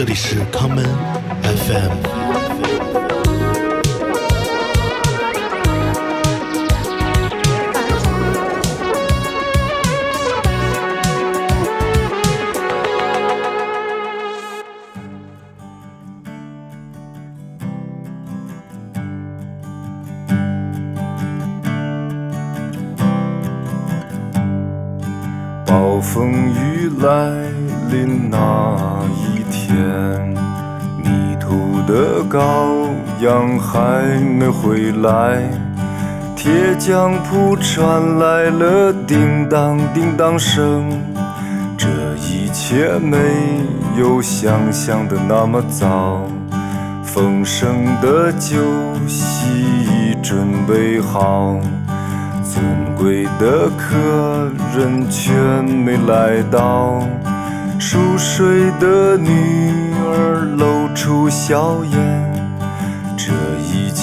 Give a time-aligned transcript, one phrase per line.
[0.00, 0.82] 这里是康门
[1.42, 2.49] FM。
[33.58, 35.42] 还没回来，
[36.36, 40.90] 铁匠铺传来了叮当叮当声。
[41.76, 43.16] 这一切没
[43.98, 46.26] 有想象的那么糟，
[47.02, 48.58] 丰盛的酒
[49.06, 51.58] 席已准备好。
[52.42, 52.64] 尊
[52.96, 55.32] 贵的客人却
[55.62, 57.00] 没来到，
[57.78, 62.19] 熟睡的女儿露出笑颜。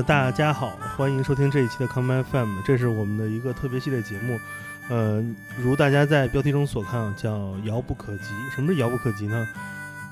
[0.00, 4.40] 呃，大家好，欢迎收听这一期的康麦 FM，这是我们的一个特别系列节目。
[4.88, 5.22] 呃，
[5.58, 8.24] 如大家在标题中所看，叫“遥不可及”。
[8.50, 9.46] 什么是遥不可及呢？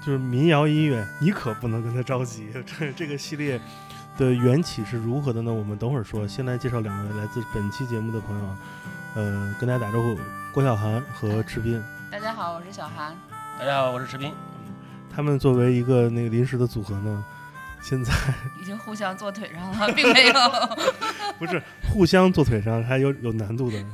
[0.05, 2.48] 就是民谣音乐，你可不能跟他着急。
[2.78, 3.59] 这这个系列
[4.19, 5.50] 的缘起是如何的呢？
[5.50, 6.28] 我们等会儿说。
[6.28, 8.56] 先来介绍两位来自本期节目的朋友，
[9.14, 10.19] 呃，跟大家打招呼，
[10.53, 11.83] 郭晓涵和池斌。
[12.12, 13.16] 大家好，我是小韩。
[13.59, 14.34] 大家好，我是池斌。
[15.11, 17.25] 他们作为一个那个临时的组合呢，
[17.81, 18.12] 现在
[18.61, 20.34] 已经互相坐腿上了，并没有。
[21.39, 23.84] 不是互相坐腿上，还有有难度的，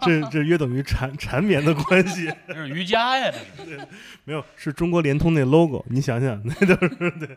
[0.00, 2.32] 这这这约等于缠缠绵的关系。
[2.48, 3.78] 这是瑜伽呀，这是。
[4.24, 7.36] 没有，是中国联通那 logo，你想想，那都是对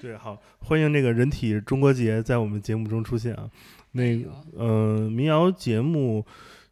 [0.00, 0.16] 对。
[0.16, 3.50] 好，欢迎这个人体中国结在我们节目中出现啊。
[3.92, 6.24] 那个呃，民谣节目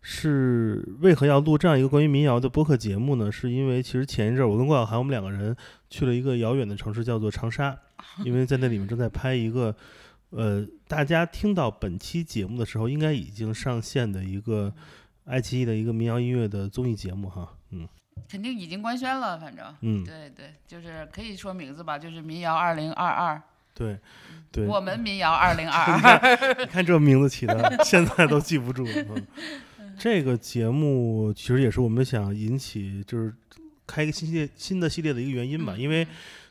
[0.09, 3.31] 是为何要录这样一个关于民谣的播客节目呢？
[3.33, 5.55] 是因为其实前一阵我跟郭晓涵我们两个人
[5.91, 7.77] 去了一个遥远的城市，叫做长沙，
[8.25, 9.75] 因为在那里面正在拍一个。
[10.31, 14.73] 呃，大家听到本期节目的时候，应该已经上线的一个
[15.25, 17.89] 爱奇艺的一个民谣音乐的综艺节目哈，嗯，
[18.29, 23.41] 肯定已经官宣了，反正，嗯，对对，就是可以说名字吧，就是民谣二零二二，
[23.73, 23.99] 对，
[24.51, 28.85] 对，我们民谣二零二二， 你看这名字起的，现在都记不住。
[29.99, 33.35] 这个节目其实也是我们想引起，就是
[33.87, 36.07] 开一个新系列新的系列的一个原因吧，因为。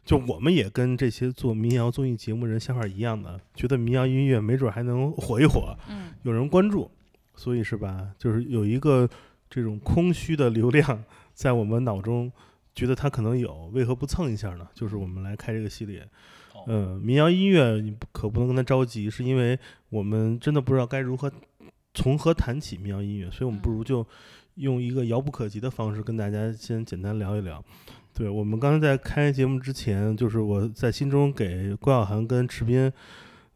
[0.05, 6.91] 就我们也跟这些做民谣综艺节目人想法一样的，觉得民谣音乐没准还能火一火，嗯，有人关注，
[7.35, 8.11] 所以是吧？
[8.19, 9.09] 就是有一个
[9.49, 11.03] 这种空虚的流量
[11.33, 12.31] 在我们脑中，
[12.75, 14.67] 觉得它可能有，为何不蹭一下呢？
[14.75, 16.07] 就是我们来开这个系列。
[16.67, 19.57] 嗯，民谣音乐你可不能跟他着急，是因为
[19.89, 21.31] 我们真的不知道该如何
[21.95, 24.05] 从何谈起民谣音乐，所以我们不如就
[24.55, 27.63] 用一个遥不可及的方式跟大家先简单聊一聊。
[28.13, 32.91] 对我们刚才在开节目之前，就是我在心中给郭晓涵跟池斌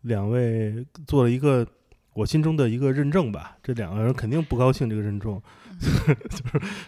[0.02, 1.66] 两位做了一个
[2.14, 3.56] 我心中的一个认证吧。
[3.62, 5.42] 这两个人肯定不高兴这个认证，
[5.80, 6.16] 就是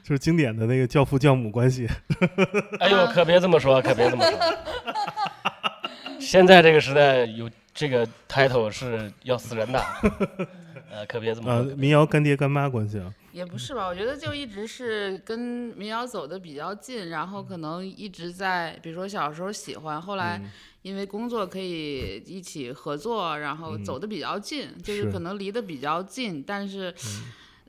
[0.04, 1.88] 就是经典的那个教父教母关系。
[2.80, 4.40] 哎呦，可别这么说，可别这么说。
[6.20, 9.82] 现在这个时代有这个 title 是要死人的，
[10.92, 11.64] 呃，可别这么呃。
[11.76, 13.14] 民谣干爹干妈关系啊。
[13.32, 15.40] 也不是吧，我觉得就一直是跟
[15.78, 20.42] 民谣走的比较近，然后可能一直在，比如说小时候喜欢，后来
[20.82, 25.12] 因为工作可以一起合作，然后走的比较近，就是。
[25.12, 26.94] 可能离得比较近，但是，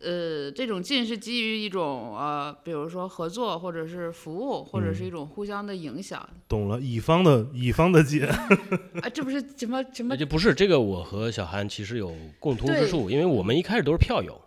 [0.03, 6.29] 呃，这种近是基于一种呃，比如说合作或者是服务，或者是一种互相的影响。
[6.49, 8.25] 懂了，乙方的乙方的近。
[9.01, 10.17] 啊，这不是什么什么？
[10.17, 14.41] 就不是这个，我和小韩其实有共通之处，因为我们一开始都是票友。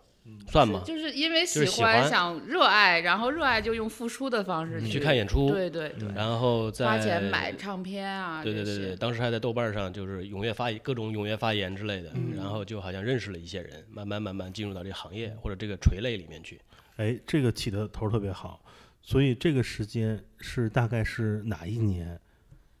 [0.48, 0.82] 算吗？
[0.84, 16.60] 就是因为喜欢，想热爱，然后热爱就用付出的方式去看演出，对对对，然后再花钱买唱片啊，对对对对，当时还在豆瓣上就是踊跃发各种踊跃发言之类的，然后就好像认识了一些人，慢慢慢慢进入到这个行业或者这个垂类里面去。
[16.96, 18.64] 哎，这个起的头特别好，
[19.02, 22.18] 所以这个时间是大概是哪一年？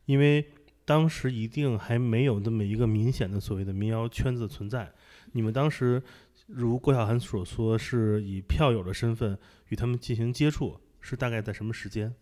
[0.04, 0.44] 因为
[0.84, 4.88] 当时一定还没有那么一个明显的所谓的民谣圈子存在，
[5.32, 6.00] 你们当时。
[6.46, 9.36] 如郭晓涵所说，是以票友的身份
[9.68, 12.14] 与他们进行接触，是大概在什么时间？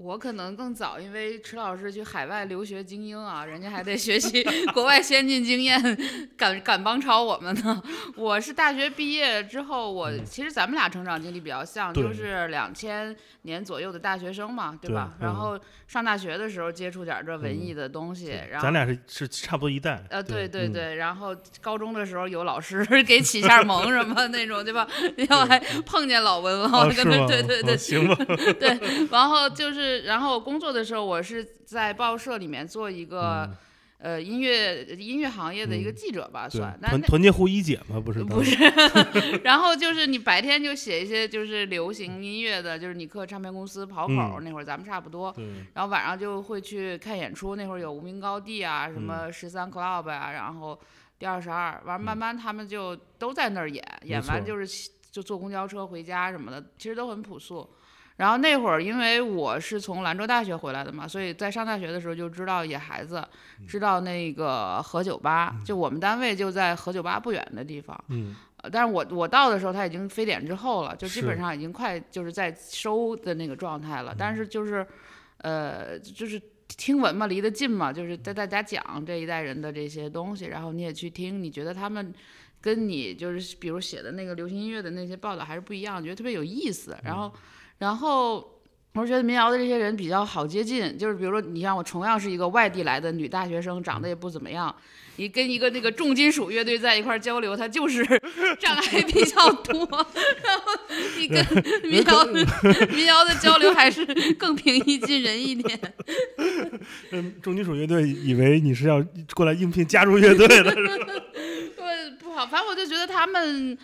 [0.00, 5.98] 我可能更早，因为池老师去海外留学精英啊，人家还得学习 国外先进经验，
[6.36, 7.82] 赶赶帮超我们呢。
[8.14, 15.14] 我是大学毕业之后，我其实咱们俩成长经历比较像，就是两千年左右的大学生嘛，对吧？
[15.20, 15.58] 然后
[15.88, 20.00] 上大学的时候接触点这文艺的东西，然后咱俩是是差不多一代。
[20.10, 24.86] 呃，对对对，然后高中的时候有老师 给起下蒙什么那种，对吧？
[25.28, 28.14] 然后还碰见老文了，跟他对对对，行吧？
[28.60, 28.78] 对，
[29.10, 29.87] 然后就是。
[30.04, 33.50] 然后工作的时候，我是在报社里面做一个，
[33.98, 36.78] 呃，音乐音乐行业的一个记者吧，算。
[36.80, 38.00] 团团结湖一姐吗？
[38.00, 38.56] 不是，不是。
[39.42, 45.34] 然后就是你白天就写一些就是流行音乐的，就是尼克唱片公司跑口那会儿，咱们差不多。
[45.74, 50.78] 然后晚上就会去看演出，那会儿有无名高地啊，什么十三 club 啊，然后
[51.18, 57.68] 第二十二，完慢慢他们就都在那儿演，演完就是就坐公交车回家什么的，其实都很朴素。
[58.18, 63.24] 然后那会儿，因为我是从兰州大学回来的嘛，所以在上大学的时候就知道野孩子，
[63.64, 67.96] 知道那个何酒吧，就我们单位就在何酒吧不远的地方。
[68.08, 68.34] 嗯，
[68.72, 74.12] 但是我我到的时候他已经非典之后了，就基本上已经快就是在收的那个状态了。
[74.18, 74.84] 但是就是，
[75.36, 82.12] 呃，就是听闻嘛，离得近嘛，就是在大家讲这一代人的这些东西，然后你也去听，你觉得他们
[82.60, 87.32] 跟你就是比如写的那个流行音乐的那些报道还是不一样，觉得特别有意思，然后。
[87.78, 88.60] 然后
[88.94, 94.74] 我是觉得民谣的这些人比较好接近，就是比如说你像我同样是一个外地来的女大学生，长得也不怎么样，
[95.14, 98.04] 你跟一个那个重金属乐队在一块交流，他就是
[98.58, 99.78] 障碍比较多。
[100.42, 100.72] 然后
[101.16, 101.46] 你跟
[101.84, 102.24] 民谣
[102.90, 104.04] 民谣的交流还是
[104.34, 105.78] 更平易近人一点。
[107.12, 109.04] 嗯，重金属乐队以为你是要
[109.34, 110.74] 过来应聘加入乐队的。
[110.74, 113.78] 对，不好，反正我就觉得他们。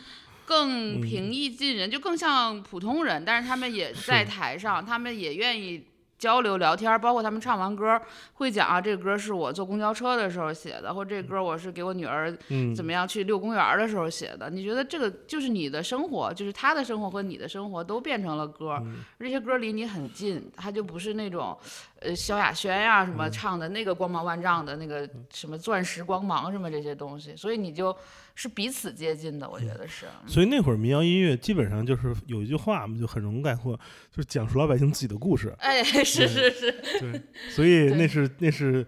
[0.46, 5.87] 更平易近人，就更像普通人，但是他们也在台上，他们也愿意
[6.17, 8.00] 交流聊天，包括他们唱完歌
[8.35, 12.35] 会讲啊，这歌是我坐公交车的时候写的，或这歌我是给我女儿
[12.75, 14.49] 怎么样去遛公园的时候写的。
[14.49, 18.81] 你觉得这个就是你的生活，就是他的生活和你的生活都变成了歌，
[19.19, 21.56] 这些歌离你很近，他就不是那种
[22.00, 27.94] 呃萧亚轩呀什么唱的那个光芒万丈的那个什么钻石光芒什么这些东西，所以你就。
[28.36, 30.06] 是彼此接近的，我觉得是。
[30.26, 33.76] 所以那会儿民谣音乐基本上就是有一句话嘛，就很容易概括，
[34.10, 35.54] 就是讲述老百姓自己的故事。
[35.60, 36.72] 哎，是是是。
[36.98, 38.84] 对，所以那是那是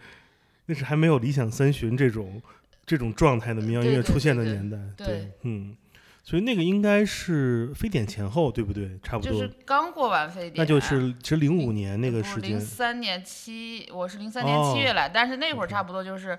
[0.67, 2.43] 那是还没有理想三旬这种
[2.85, 4.77] 这种状态的民谣音乐出现的年代。
[4.97, 5.77] 对，嗯，
[6.25, 8.99] 所以那个应该是非典前后，对不对？
[9.01, 9.33] 差不多。
[9.33, 10.55] 就是刚过完非典。
[10.57, 12.51] 那就是其实零五年那个时间。
[12.51, 16.37] 零三年七，我是零三年七月来，但是那会儿差不多就是。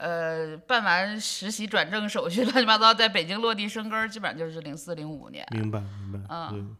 [0.00, 5.46] 呃，办完实习转正手续，乱七八糟，在北京落地生根，基本上就是零四零五年。
[5.50, 5.78] 明白，
[6.10, 6.20] 明白。
[6.30, 6.76] 嗯，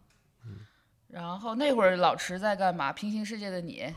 [1.09, 2.91] 然后那会儿老池在干嘛？
[2.95, 3.93] 平行世界的你。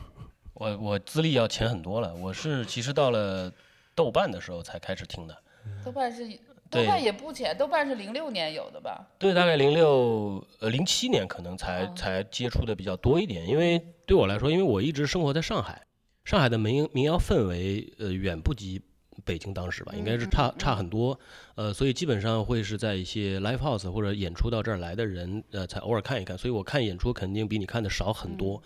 [0.52, 3.50] 我我资历要浅很多了，我是其实到了
[3.94, 5.34] 豆瓣的时候才开始听的。
[5.82, 6.28] 豆瓣是
[6.68, 9.08] 豆瓣也不浅，豆瓣是零六年有的吧？
[9.18, 15.86] 对，大概零六呃零七年可能才才接触的比较多一点，因为对我来说，因为我一直生活在上海，
[16.26, 18.82] 上海的民民谣氛围呃远不及。
[19.24, 21.18] 北京当时吧，应该是差差很多，
[21.54, 26.36] 呃，所以基本上会是在一些 live house 或者演出到这儿来的人，呃，才偶尔看一看。
[26.36, 28.62] 所以我看演出肯定比你看的少很多，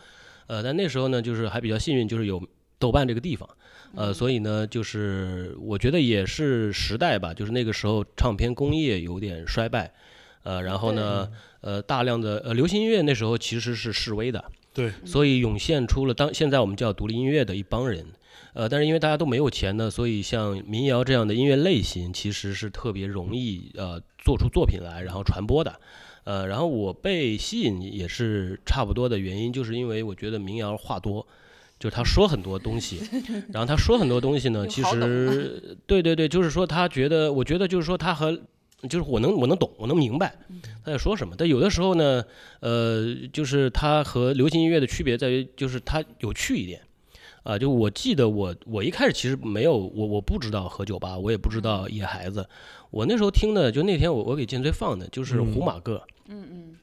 [0.49, 2.43] 呃，但那时候呢，就是还比较幸运，就是有
[2.79, 3.48] 豆瓣这个地方，
[3.94, 9.93] 呃，所以呢，就是我觉得也是时代吧，就是那个时候唱片工业有点衰败，
[10.43, 18.05] 呃，然后呢，呃，大量的呃流行音乐那时候其实是示威的，对，所以涌现出了当现在我们叫独立音乐的一帮人。
[18.58, 25.79] 呃，但是因为大家都没有钱呢，所以像民谣这样的音乐类型其实是特别容易呃做出作品来，然后传播的。
[26.24, 31.24] 呃，然后我被吸引也是差不多的原因，就是因为我觉得民谣话多，
[31.79, 32.98] 就是他说很多东西，
[33.55, 38.36] 然后他说很多东西呢， 其实对对对，就是说他觉得，我觉得就是说他和
[38.88, 40.34] 就是我能我能懂，我能明白
[40.84, 41.36] 他在说什么。
[41.38, 42.24] 但有的时候呢，
[42.58, 46.81] 呃，就是他和流行音乐的区别在于，就是他有趣一点。
[47.48, 52.46] 啊，就我记得我我一开始其实没有我我不知道何酒吧，我也不知道野孩子，
[52.90, 56.76] 我那时候听的就那天我我给建崔放的就是胡马哥，嗯嗯，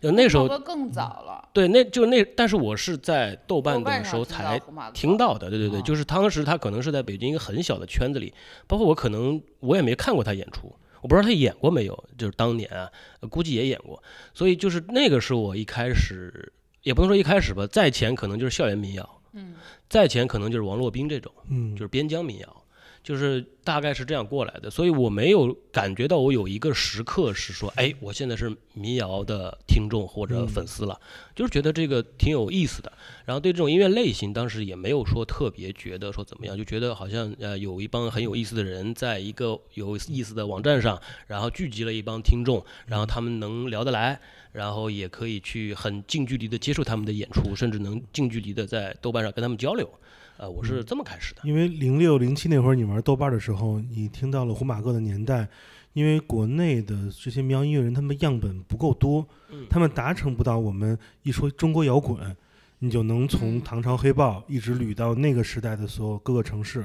[0.00, 4.62] 就那时候更早了，对，那就那但是我是在豆瓣的时候才
[4.94, 8.32] 听到的，对对对，就是当时他可能是在北京一个很小的圈子里，
[8.68, 12.88] 包括我可能我也没看过他演出，我不知道他演过没有，就是当年啊，
[13.28, 14.00] 估计也演过，
[14.32, 16.52] 所以就是那个是我一开始
[16.84, 19.18] 也不能说一开始吧，在前可能就是校园民谣。
[19.32, 19.54] 嗯，
[19.88, 22.64] 再前可能就是王洛宾这种，嗯，就是边疆民谣，
[23.02, 31.00] 就是大概是这样过来的，所以我没有感觉到我有一个时刻是说，哎，我现在是民谣的听众或者粉丝了，
[31.34, 32.92] 就是觉得这个挺有意思的。
[33.24, 44.20] 然后对这种音乐类型，当时也没有说特别觉得说怎么样，就觉得好像呃有一帮很有意思的人，在一个有意思的网站上，然后聚集了一帮听众，然后他们能聊得来，
[44.52, 49.88] 然后也可以去很近距离的接受他们的演出，甚至能近距离的在豆瓣上跟他们交流。
[50.36, 51.40] 呃，我是这么开始的。
[51.44, 55.48] 因为零六零七那会儿你玩豆瓣的时候，你听到了胡马哥的年代，
[55.92, 59.26] 因为国内的这些民谣音乐人，他们样本不够多，
[59.70, 62.34] 他们达成不到我们一说中国摇滚，
[62.80, 66.84] 你就能从唐朝黑豹一直捋到那个时代的所有各个城市，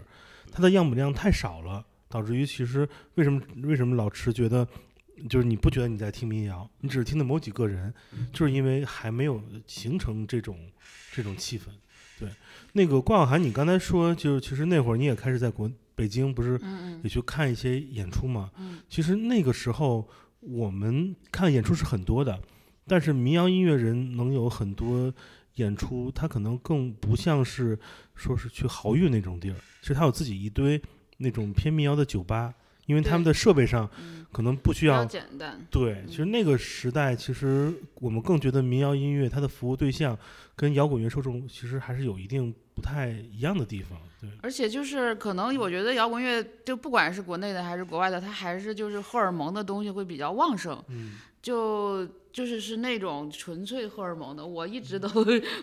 [0.52, 4.68] 它的样本量太少了，导致于其实为什么为什么老迟觉得，
[5.30, 7.94] 就是你不觉得你在听民谣，你只是听的某几个人，
[8.32, 10.58] 就是因为还没有形成这种
[11.12, 11.66] 这种气氛。
[12.20, 12.30] 对，
[12.74, 16.60] 那个关晓涵，你刚才说，就是其实那会儿你也开始在国北京，不是
[17.04, 18.52] 也去看一些演出嘛？
[18.58, 20.08] 嗯，其实那个时候
[20.40, 22.40] 我们看演出是很多的，
[22.88, 25.14] 但是民谣音乐人能有很多
[25.56, 27.78] 演出，他可能更不像是
[28.16, 30.82] 说是去豪运那种地儿，其实他有自己一堆
[31.18, 32.54] 那种偏民谣的酒吧，
[32.88, 33.88] 因为他们的设备上
[34.32, 35.64] 可能不需要简单。
[35.70, 40.18] 对，其实那个时代，其实我们更觉得民谣音乐它的服务对象。
[40.58, 44.28] 跟摇滚乐受众其实还是有一定不太一样的地方，对。
[44.42, 51.12] 而且就是可能我觉得摇滚乐就不管是国内的还是国外的，它还是就是荷尔蒙的东西会比较旺盛，嗯，
[51.48, 55.08] 就就是是那种纯粹荷尔蒙的，我一直都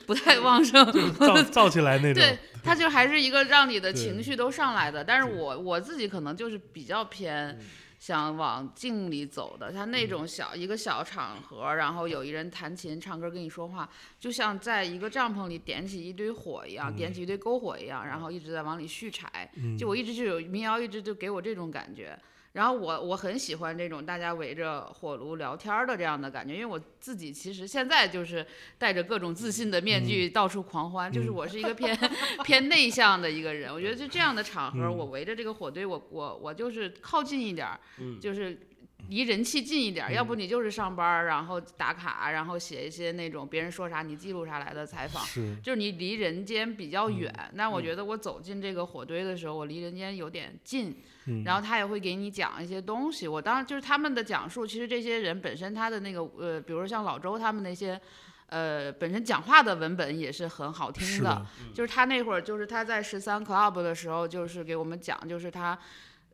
[0.07, 0.83] 不太旺盛，
[1.21, 2.15] 造造起来那种。
[2.15, 5.05] 对，它就还是一个让你的情绪都上来的。
[5.05, 7.59] 但是我我自己可能就是比较偏。
[7.97, 13.89] 想往静里走的，他那种小一个小场合，然后有一人弹琴、唱歌跟你说话，
[14.21, 19.51] 就像在一个帐篷里点起一堆火一样，点起一堆篝火一样，然后一直在往里续柴。
[19.79, 22.15] 就我一直就有民谣，一直就给我这种感觉。
[22.55, 28.47] 然后我我很喜欢这种大家围着火炉聊天的这样的感觉，因为我自己其实现在就是
[28.79, 31.99] 戴着各种自信的面具到处狂欢，就是我是一个偏
[32.45, 33.73] 偏内向的一个人。
[33.75, 37.81] 我觉得就这样的场合，我围着这个火堆，我我我就是靠近一点儿，
[38.21, 38.57] 就是
[39.09, 40.13] 离人气近一点儿。
[40.13, 45.25] 要不你就是上班，然后打卡，然后写一些那种别人说啥你记录下来的采访，
[45.63, 47.33] 就是你离人间比较远。
[47.55, 50.97] 那我觉得我走进这个火堆的时候，我离人间有点近。
[51.43, 57.99] 然后他也会给你讲一些东西，我当然就是他们的讲述，其实这些人本身他的那个呃，比如说像老周他们那些，
[58.49, 65.79] 呃，本身讲话的文本也是很好听的，就是他那会儿就是他在十三 club 的时候，就是给我们讲，就是他。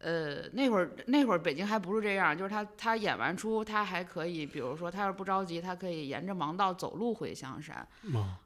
[0.02, 7.86] 呃，那会儿那会儿北京还不是这样，就是他他演完出，他还可以，比如说他要是不着急，他可以沿着盲道走路回香山，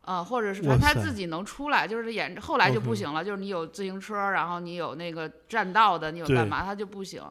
[0.01, 7.23] 啊，或者是反正他自己能出来，就是沿着后来就不行了，就是你有自行车，然后你有那个占道的，你有干嘛，他就不行，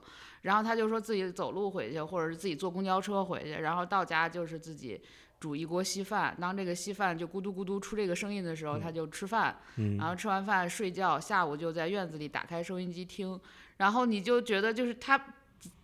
[0.44, 5.02] 然后他就说自己走路回去，或者是自己坐公交车回去，然后到家就是自己
[5.42, 9.58] 煮一锅稀饭，当这个稀饭就咕嘟咕嘟出这个声音的时候，他就吃饭，
[9.98, 13.38] 然后吃完饭睡觉，下午就在院子里打开收音机听。
[13.78, 15.20] 然后你就觉得，就是他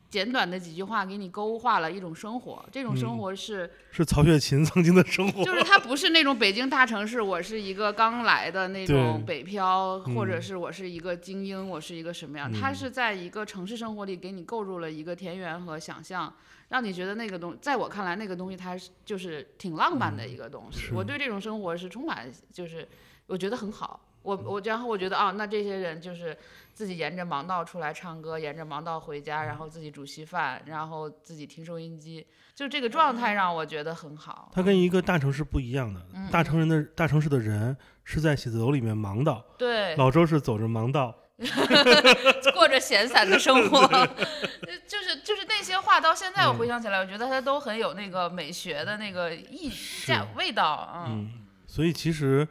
[0.09, 12.51] 简短的几句话给你勾画了一种生活，这种生活是是曹雪芹曾经的生活，就是他不是那种北京大城市，我是一个刚来的那种北漂，或者是我是一个精英，我是一个什么样？
[12.51, 16.33] 他是在一个城市生活里给你构筑了一个田园和想象，
[16.69, 20.89] 让你觉得那个东，在我看来那个东西它是就是挺浪漫的一个东西。
[20.91, 22.87] 我对这种生活是充满，就是
[23.27, 23.99] 我觉得很好。
[24.29, 26.37] 我我然后我觉得啊，那这些人就是
[26.71, 34.51] 自己沿着盲道出来唱歌，沿着盲道回家，然后自己煮稀饭，然后自己听收音机，就这个状态让我觉得很好。
[34.53, 35.99] 他跟一个大城市不一样的，
[36.31, 41.15] 大城人的大城市的人是在写字楼里面盲道，对，老周是走着盲道
[42.53, 43.87] 过着闲散的生活，
[44.87, 49.71] 就是就是那些话，到现在我回想起来，我觉得他都很有那个美学的那个意
[50.05, 51.31] 价味道，嗯，
[51.65, 52.47] 所以其实。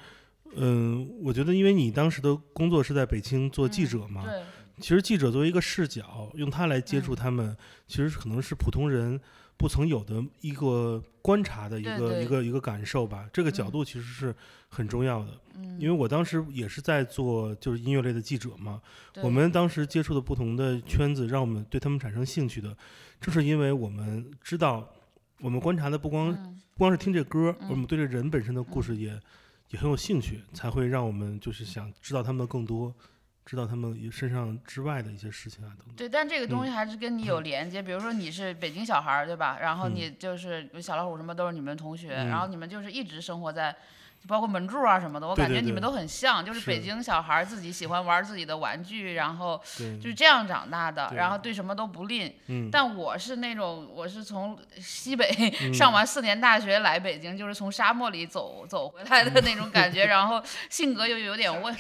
[0.56, 4.42] 嗯，我觉得，因为你当时的工作是在北京做记者嘛，对，
[4.80, 9.20] 其实记者作为一个视角，用它来接触他们，其实可能是普通人
[9.56, 13.28] 不曾有的一个观察的一个一个一个感受吧。
[13.32, 14.34] 这个角度其实是
[14.68, 15.28] 很重要的，
[15.78, 18.80] 因为我当时也是在做就是音乐类的记者嘛，
[19.22, 22.76] 我们当时接触的不同的圈子，让我们对他们产生兴趣的，
[23.20, 24.88] 正是因为我们知道，
[25.40, 26.32] 我们观察的不光
[26.74, 29.20] 不光是听这歌，我们对这人本身的故事也。
[29.70, 32.94] 也很有兴趣，才会让我们就是想知道他们更多，
[33.48, 35.94] 知道他们身上之外的一些事情啊等等。
[35.96, 37.80] 对，但这个东西还是跟你有连接。
[37.80, 39.56] 比如说你是北京小孩儿，对吧？
[39.62, 43.74] 然后你就是小老虎什么都是你们同学，然后你们就是一直生活在
[44.26, 52.34] 包括门柱啊什么的，我感觉你们对对对都很像，就是是北京小孩儿自己喜欢玩自己的玩具，然后，就是这样长大的，然后对什么都不吝。
[52.48, 55.30] 嗯，但我是那种，我是从西北
[55.62, 61.72] 嗯 上完四年大学来北京，就是从沙漠里走走回来的那种感觉，然后性格又有点问，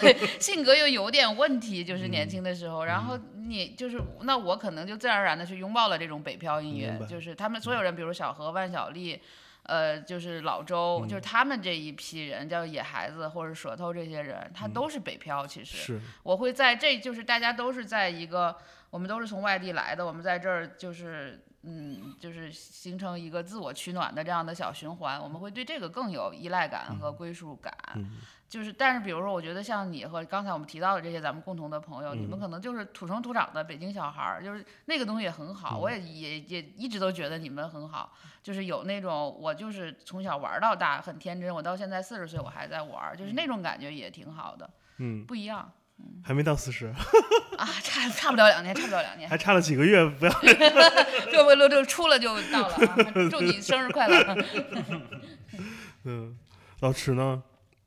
[0.00, 9.20] 对，性格又有点问题，就是年嗯轻的时候，然后你就是那我可能就自然而然的去拥抱了这种北漂音乐，就是他们所有人，比如小何、万晓利。
[9.66, 15.46] 呃，就是老周，嗯就是他们这一批人，叫野孩子或者舌头这些人，他都是北漂。
[15.46, 18.54] 其实，是，我会在这就是大家都是在一个，
[18.90, 27.74] 我们都是从外地来的，我们在这儿就是嗯，就是形成一个自我取暖的这样的小循环，我们会对这个更有依赖感和归属感。
[27.94, 32.28] 嗯就是，但是比如说，我觉得像你和刚才我们提到的这些咱们共同的朋友，你嗯。
[32.28, 35.80] 们可能就是土生土长的北京小孩儿，就是那个东西也很好，嗯。
[35.80, 45.72] 我也也也一直都觉得你们很好，就是有那种我就是从小玩到大，很天真，我到现在四十岁我还在玩儿，就是那种感觉也挺好的，嗯，不一样
[46.22, 46.86] 还没到四十，
[47.58, 50.32] 啊，差差不了两年，差不了两年，还差了几个月，不要，
[51.30, 52.96] 这 回就就出了就到了啊！
[53.30, 54.36] 祝你生日快乐！
[56.04, 56.36] 嗯，
[56.80, 57.42] 老池呢？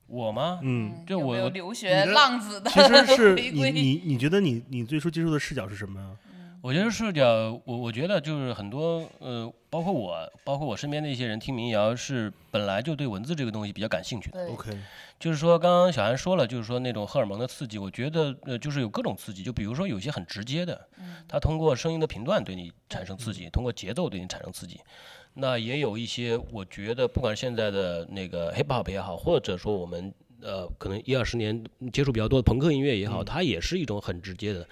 [0.08, 0.60] 我吗？
[0.64, 3.36] 嗯，有没有就我我留学浪子的其实是？
[3.36, 6.08] 你你你觉得你你最初接触的视角是什么呀？
[6.60, 7.24] 我觉得视角，
[7.66, 14.48] 我我觉得就是很多呃，包括我，包括我身边的一些人听民谣是本来就对文字这个东西比较感兴趣的。
[14.48, 14.76] OK，
[15.20, 20.88] 就是说，刚刚小安说了，就是说那种荷尔蒙的刺激，我觉得呃，就是有各种刺激，就比如说有些很直接的，
[21.28, 24.82] 它通过声音的频段对你产生刺激，通过节奏对你产生刺激。
[25.38, 31.64] 那也有一些，我觉得不管现在的那个 hip hop 也好，或者说我们呃可能一二十年
[31.94, 34.68] 接触比较多的朋克音乐也好，它也是一种很直接的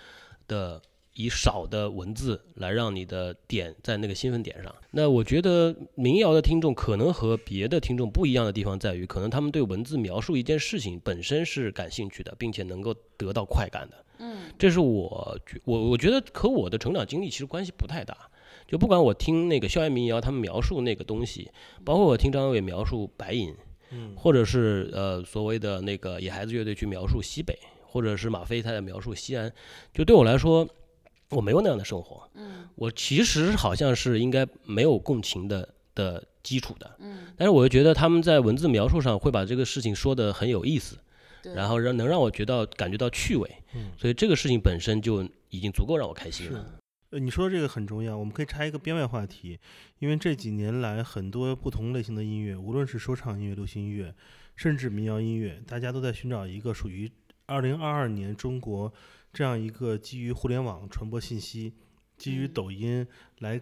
[0.47, 0.81] 的。
[1.17, 4.75] 以少的文字来让你的点在那个兴奋点上。
[4.91, 14.05] 那我觉得民谣的听众可能和别的听众不一样的地方在于，可能他们对文字描述一件事情本身是感兴趣的，并且能够得到快感的。
[14.17, 18.29] 嗯，这是我觉我我觉得和我的成长经历其实关系不太大。
[18.67, 21.51] 就不管我听那个校园民谣，他们描述那个东西，
[21.83, 23.55] 包括我听张伟描述白银，
[23.91, 29.51] 嗯或者是呃所谓的那个野孩子乐队去描述西北，或者是马飞他在描述西安，
[29.93, 30.67] 就对我来说，
[31.29, 32.29] 我没有那样的生活。
[32.33, 36.95] 嗯，我其实好像是应该没有共情的的基础的。
[36.99, 40.97] 嗯，但是我又觉得他们在文字描述上会把这个事情说得很有意思，
[41.43, 43.49] 对然后让能让我觉得感觉到趣味。
[43.75, 46.65] 嗯所以这个事情本身就已经足够让我开心了。
[47.11, 49.59] 呃，你说的这个很重要，我们可以插一个编外话题，
[49.99, 54.13] 因为这几年来很多不同类型的音乐，无论是说唱音乐、流行音乐，
[54.55, 57.11] 甚至民谣音乐，大家都在寻找一个属于
[57.45, 58.91] 二零二二年中国
[59.31, 61.73] 这样一个基于互联网传播信息、
[62.17, 63.07] 基于嗯抖音
[63.39, 63.61] 来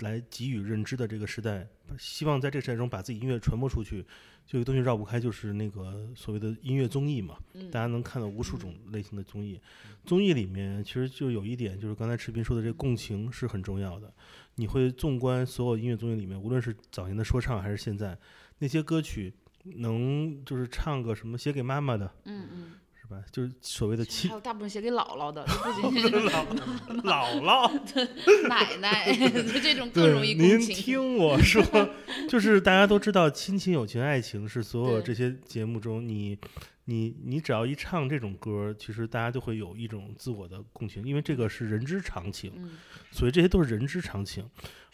[0.00, 1.66] 来给予认知的这个时代，
[1.98, 4.04] 希望在这个时代中把自己音乐传播出去。
[4.52, 7.38] 就有个东西绕不开，就是那个所谓的音乐综艺嘛。
[7.54, 9.58] 嗯大家能看到无数种类型的综艺。
[10.04, 14.12] 综艺里面其实就有一点，就是刚才池斌说的，这个共情是很重要的。
[14.56, 18.18] 你会纵观所有音乐综艺里面，无论是早年的说唱还是现在
[18.58, 19.32] 那些歌曲，
[19.64, 23.20] 能就是唱个什么写给妈妈的，嗯嗯，是吧？
[23.32, 25.54] 就是所谓的亲还有大部分写给姥姥的，就
[25.90, 27.68] 不仅仅是姥姥。
[28.48, 29.12] 奶奶，
[29.60, 30.58] 这种更，容易共您。
[30.60, 31.62] 听我说，
[32.30, 36.38] 就是大家都知道，亲情、友情、爱情是所有这些节目中，你、
[36.84, 42.78] 你、你只要一唱这种歌，其实大家就会有一种自我的共情，因为这个是人之常情，嗯
[43.10, 44.48] 所以这些都是人之常情。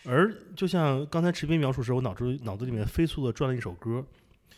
[0.05, 4.03] 而就像刚才池斌描述时，我脑子脑子里面飞速的转了一首歌，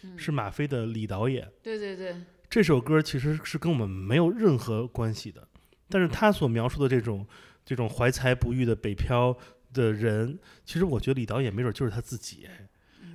[0.02, 1.44] 嗯，是马飞的《李导演》。
[1.62, 2.14] 对对对，
[2.50, 5.46] 这首歌其实是跟我们没有任何关系的，
[5.88, 7.24] 但是他所描述的这种
[7.64, 9.34] 这种怀才不遇的北漂
[9.72, 12.68] 的人，其实我觉得李导演没准就是他自己，哎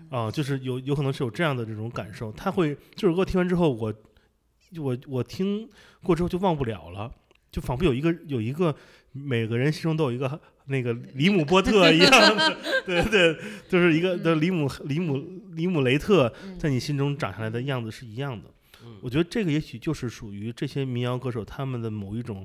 [0.09, 3.93] 啊，就是有有可能是有这样的这种感受，他会这首歌听完之后，我
[4.77, 5.69] 我我听
[6.01, 7.11] 过之后就忘不了了，
[7.51, 8.73] 就仿佛有一个有一个
[9.11, 15.17] 每个人心中都有一个那个里姆波特一样的， 对对，就是一个的里姆里姆
[15.51, 16.57] 里姆雷特嗯。
[16.57, 18.49] 在你心中长下来的样子是一样的。
[19.05, 22.43] 嗯我觉得这个也许就是属于这些民谣歌手他们的某一种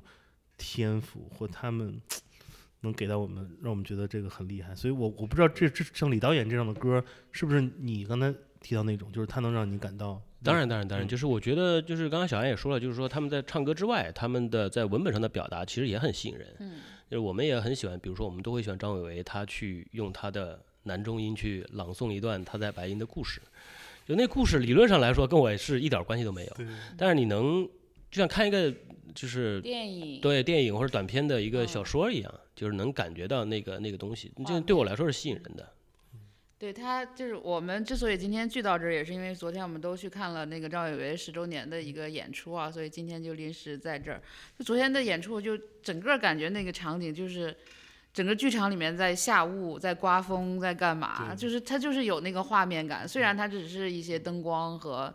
[0.59, 1.99] 天赋，或他们
[2.83, 4.75] 能给到我们，让我们觉得这个很厉害。
[4.75, 16.47] 所以我我不知道这这像李导演这样的歌，是不是你刚才提到那种，就是他能让你感到当然，当然，当然，嗯就是我觉得，就是刚刚小安也说了，就是说他们在唱歌之外，他们的在文本上的表达其实也很吸引人。
[16.59, 16.73] 嗯
[17.11, 23.41] 就是我们也很喜欢，比如说我们都会喜欢张伟伟，他去用他的男中音去朗诵一段他在白银的故事。
[24.11, 26.67] 就那故事理论上来说跟我是一点关系都没有，对
[26.99, 27.65] 但是你能
[28.11, 28.75] 就像看一个
[29.15, 35.73] 就是电影对电影或者短片的一个嗯小说一样，就是能感觉到那个那个东西，这对我来说是吸引人的。
[36.59, 44.21] 对他就是我们之所以今天聚到这儿，也是因为昨天我们都去看了那个赵伟伟十周年的一个演出啊，所以今天就临时在这儿。
[44.59, 47.57] 就昨天的演出，就整个感觉那个场景就是
[48.13, 51.35] 整个剧场里面在下雾，在刮风，在干嘛？
[51.35, 55.13] 就是它就是有那个画面感，虽然它只是一些灯光和。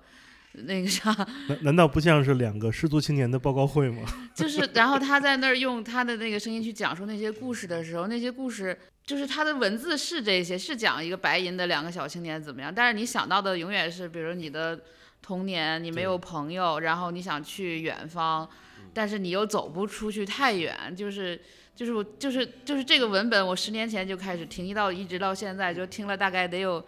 [0.58, 1.12] 那个啥，
[1.50, 4.04] 难难道不像是两个失足青年的报告会吗？
[4.34, 14.80] 就是，然后他在那儿用他的那个声音去讲述那些故事的时候，那些故事就是他的文字是这些，是讲一个白银的两个小青年怎么样，但是你想到的永远是，比如你的
[15.22, 18.50] 童年，你没有朋友，然后你想去远方，
[18.94, 21.38] 但是你又走不出去太远，就是
[21.76, 26.84] 就是我就是就是这个文本，我十年前就开始听，一到一直到现在就听了大概得有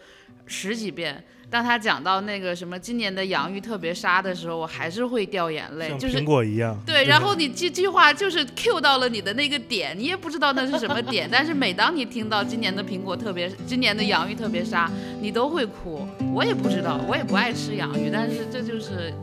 [0.46, 1.24] 十几遍。
[1.50, 6.78] 当他讲到那个什么今年的洋芋特别沙的时候，我还是会掉眼泪，就是苹果一样。
[6.86, 16.06] 对，然后你这句话就是 Q 到了你的那个点，你也不知道那是什么点，但是每当你听到今年的苹果特别，今年的洋芋特别沙，你都会哭。
[16.34, 19.14] 我也不知道，我也不爱吃洋芋，但是这就是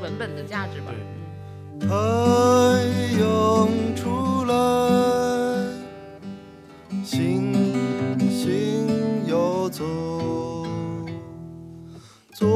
[0.00, 0.92] 文本的价值吧。
[1.88, 1.88] 太
[3.18, 4.54] 阳出来，
[7.04, 7.52] 星
[8.30, 9.84] 星要走。
[12.34, 12.46] 走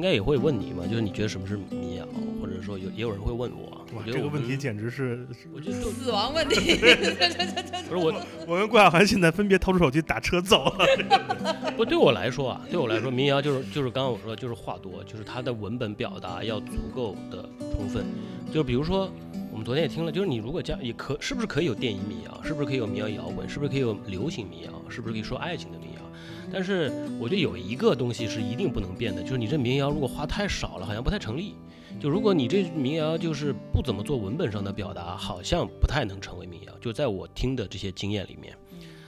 [0.00, 2.06] 应该也会问你嘛，就是你觉得什么是民谣，
[2.40, 3.84] 或者说有也有人会问我。
[3.94, 6.76] 我觉得这个问题简直是，我觉得死亡问题。
[7.86, 8.14] 不是我，
[8.46, 10.86] 我跟郭晓涵现在分别掏出手机打车走了。
[11.76, 18.06] 不，对我来说啊，对我来说，民谣就是就是刚刚我说就是话多，就是它的文本表达要足够的充分。
[18.50, 19.06] 就比如说
[19.52, 22.40] 我们昨天也听了，就是你如果加也可，是不是可以有电音民谣？
[22.42, 23.46] 是不是可以有民谣摇滚？
[23.46, 24.70] 是不是可以有流行民谣？
[24.88, 25.99] 是不是可以说爱情的民谣？
[26.52, 31.54] 但是我觉得有一个东西是一定不能变的，就是你这民谣如果花太少了，好像不太成立。
[32.00, 36.78] 就如果你这民谣就是不怎么做文本上的表达，好像不太能成为民谣。
[36.78, 38.56] 就在我听的这些经验里面，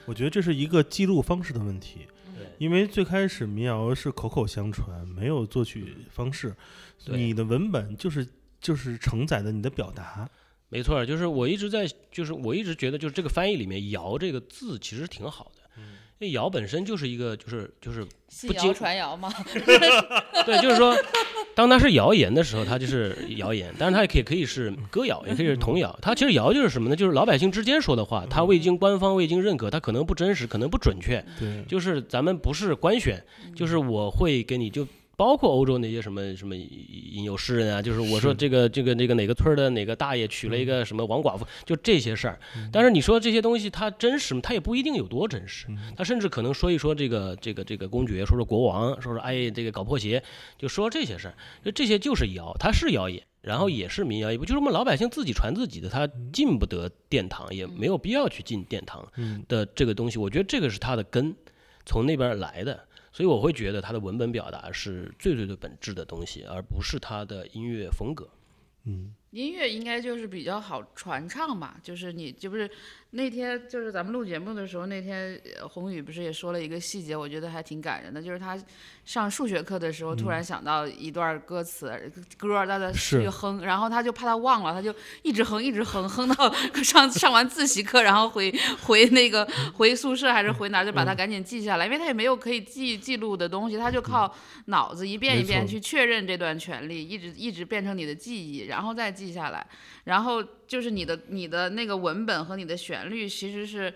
[0.05, 2.07] 我觉得这是一个记录方式的问题。
[2.37, 6.55] 对，因为最开始民谣是口口相传，没有作曲方式，
[7.07, 8.27] 你的文本就是
[8.61, 10.29] 就是承载的你的表达。
[10.69, 15.63] 没错，就是我一直在，就是我一直觉得，就是这个翻译里面“谣”这个字其实挺好的。
[16.23, 18.07] 那谣本身就是一个，就是就是
[18.47, 19.29] 不经传谣嘛？
[20.47, 20.97] 对，就是说，
[21.53, 25.99] 当它是谣言的时候，它就是谣言；，但是它也可以可以是歌谣，也可以是童谣。
[26.01, 26.95] 它其实谣就是什么呢？
[26.95, 31.25] 就是老百姓之间说的话，它未经官方未经认可，它可能不真实，可能不准确。
[31.41, 33.21] 对，就是咱们不是官选，
[33.57, 34.87] 就是我会给你就。
[35.23, 42.41] 包括欧洲那些什么什么吟游诗人啊，就是我说这个这个那个哪个村的哪个大爷娶了一个什么王寡妇，就这些事儿。
[42.73, 44.41] 但是你说这些东西它真实吗？
[44.43, 45.69] 它也不一定有多真实。
[45.97, 50.21] 他甚至可能说一说这个这个这个公爵，说说国王，说说哎这个搞破鞋，
[50.59, 51.35] 就说这些事儿。
[51.65, 59.07] 就这些就是谣，它是谣言，然后也是民谣，也不就是我们老百姓自己传自己的，他进不得殿堂，也没有必要去进殿堂
[59.47, 60.19] 的这个东西。
[60.19, 61.33] 我觉得这个是它的根。
[61.85, 62.79] 从那边来的，
[63.13, 68.29] 所以我会觉得他的文本表达是最最最本质的东西，而不是他的音乐风格。
[68.85, 72.71] 嗯，音乐应该就是比较好传唱吧，就是你就不是
[73.11, 78.59] 那天就是咱们录节目的时候，那天呃宏宇不是也说了一个细节，我觉得还挺感人的，就是他
[79.05, 81.91] 上数学课的时候突然想到一段歌词、
[82.37, 88.53] 歌，他在去哼，然后他就怕他忘了，他就一直哼一直哼，哼到上上完自习课，然后回
[88.85, 94.31] 回那个回宿舍还是回哪儿，就把它赶紧记下来，因为他也没有可以记记录的东西，他就靠
[94.67, 99.67] 脑子一遍一遍去确认这段旋律，一直一直变成你的记忆，然后再记下来。
[100.05, 103.93] 然后就是你的你的那个文本和你的旋律其实是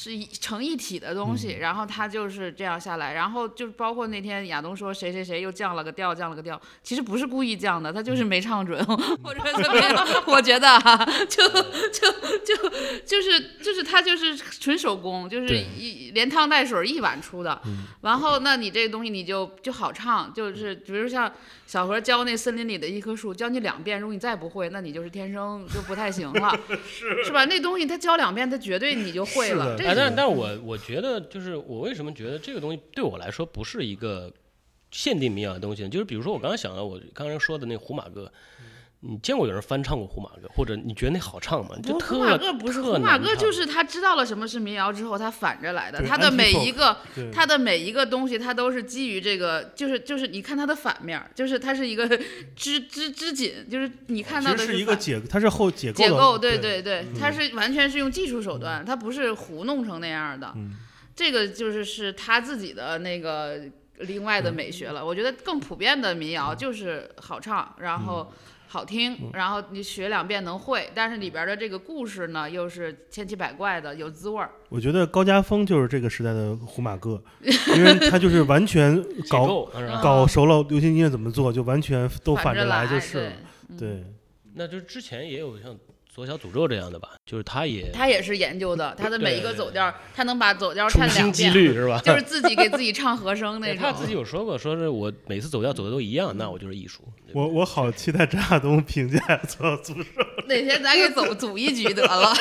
[0.00, 8.78] 是一成一体的东西，然后它就是这样下来，然后就包括那天亚东说谁谁谁又降了个调，降了个调，其实不是故意降的，他就是没唱准，
[9.24, 12.12] 或者怎么样，我觉得哈、就就
[12.44, 12.70] 就
[13.04, 17.60] 就是就是他就是纯手工，就是一连汤带水一碗出的，
[18.02, 21.28] 然后那你这个东西你就就好唱，就是比如像
[21.66, 26.56] 小何教那森林里的一棵树，教你两遍，如果你再不会，那你就是天生就不太行了，
[27.24, 27.32] 是。
[27.32, 27.44] 吧？
[27.46, 29.76] 那东西他教两遍，他绝对你就会了。
[29.88, 34.32] 哎，但但我我觉得就是我为什么觉得这个东西对我来说不是一个
[34.90, 35.88] 限定民谣的东西呢？
[35.88, 38.30] 就是比如说我刚刚想到我刚刚说的那个胡马歌，
[39.00, 41.76] 你见过有人翻唱过胡马歌，或者你觉得那好唱吗？
[41.82, 46.02] 就，特胡马哥不是胡马哥，就是他知道了什么是民谣之后，他反着来的。
[46.04, 46.96] 他的每一个，
[47.32, 52.08] 他的每一个东西，他都是基于这个，就是就是你看他的反面，就是他是一个
[52.56, 60.52] 织织织锦，就是你看到的反是一个解，它是后解构解构，对对对对，它是完全是用技术手段，他不是糊弄成那样的。
[60.56, 60.76] 嗯
[61.14, 63.60] 这个就是是他自己的那个
[63.96, 65.04] 另外的美学了。
[65.04, 68.32] 我觉得更普遍的民谣就是好唱，然后
[68.68, 74.50] 好听，然后你学两遍能会，但是里边的这个故事呢，又是千奇百怪的，有滋味儿。
[74.68, 77.22] 我觉得高家峰就是这个时代的胡马哥，
[77.74, 79.66] 因为他就是完全搞？
[80.02, 83.32] 搞熟了流行音乐怎么做，就完全都反着着来就是了。
[83.78, 84.04] 对对，
[84.54, 85.74] 那就之前也有像
[86.18, 92.00] 左小诅咒这样的吧，就是他也他也是研究的，他的每一个走调，他能把走调处唱两遍，虑是吧？
[92.04, 94.14] 就是自己给自己唱和声 那种他自己。
[94.14, 97.04] 有说过，说是我每次走调走的都一样，那我就是艺术。
[97.32, 100.04] 我我好期待张亚东评价左小诅咒，
[100.48, 102.34] 哪天咱给组组一局得了，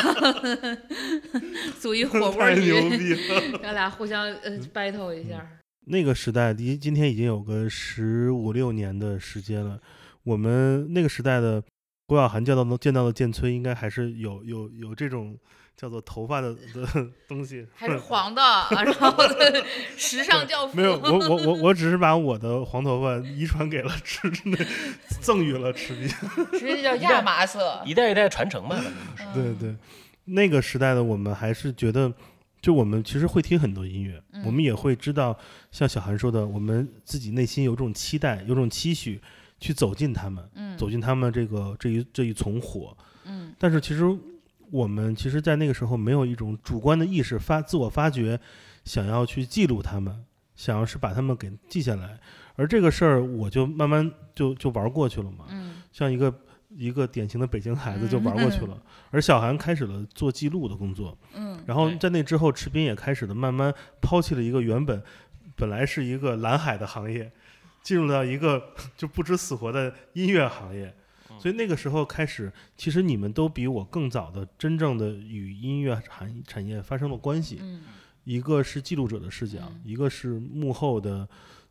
[1.79, 3.59] 组一火锅太牛局，逼了。
[3.61, 5.47] 咱俩互相呃 battle 一下。
[5.85, 9.79] 那个时代，离今天已经有个十五六年的时间了。
[10.23, 11.63] 我们那个时代的
[12.07, 15.37] 郭晓涵见到的见到的建村，应该还是有有有这种
[15.75, 17.67] 叫做头发的的东西。
[17.75, 18.41] 还是 黄的，
[18.71, 19.13] 然后
[19.97, 20.77] 时尚教父。
[20.77, 24.57] 没有，我我我我只是把我的黄头发遗传给了池那
[25.21, 26.07] 赠予了池碧。
[26.57, 27.83] 实际叫亚麻色。
[27.85, 28.93] 一代一代传承嘛，反正
[29.35, 29.75] 就是对对，
[30.23, 32.13] 那个时代的我们还是觉得，
[32.61, 35.37] 就我们其实会听很多音乐，我们也会知道，
[35.71, 39.19] 像小韩说的，我们自己内心有种期待，有种期许，
[39.59, 42.95] 去走进他们，嗯走进他们这个这一这一丛火。
[43.25, 44.03] 嗯但是其实
[44.69, 48.39] 我们其实，在那个时候没有一种主观的意识发自我发掘，
[48.83, 52.19] 想要去记录他们，想要是把他们给记下来。
[52.55, 56.33] 而这个事儿，我就慢慢就就玩过去了嘛，嗯像一个
[56.69, 58.77] 一个典型的北京孩子就玩过去 了。
[59.11, 65.01] 而小韩开始了做记录的工作，嗯然后在那之后，池斌也开始了慢慢抛弃了一个原本
[65.55, 67.31] 本来是一个蓝海的行业，
[67.87, 68.61] 进入到一个
[68.97, 70.93] 就不知死活的音乐行业。
[71.39, 77.59] 所以那个时候开始，其实你们都比我更早的真正的与音乐产产业发生了关系。
[77.61, 77.81] 嗯
[78.25, 81.25] 一个是记录者的视角，一个是幕后的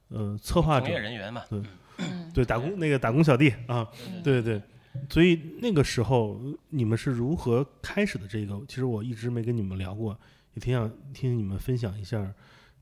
[0.09, 1.63] 呃策划者从业，人员嘛，对
[1.99, 4.63] 嗯对打工那个打工小弟啊，嗯对对对。
[5.11, 8.27] 所以那个时候你们是如何开始的？
[8.27, 10.19] 这个其实我一直没跟你们聊过，
[10.55, 12.33] 也挺想听你们分享一下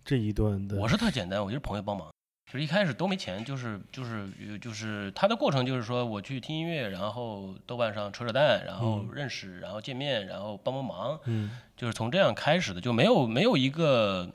[0.05, 0.77] 这一段的。
[0.79, 2.09] 我是特简单，我就是朋友帮忙。
[2.55, 4.29] 就是一开始都没钱，就是就是
[4.61, 14.31] 就是他的过程就是说我去听音乐，然后豆瓣上扯扯淡，然后认识，然后见面，然后帮帮忙，嗯就是从这样开始的，就没有没有一个，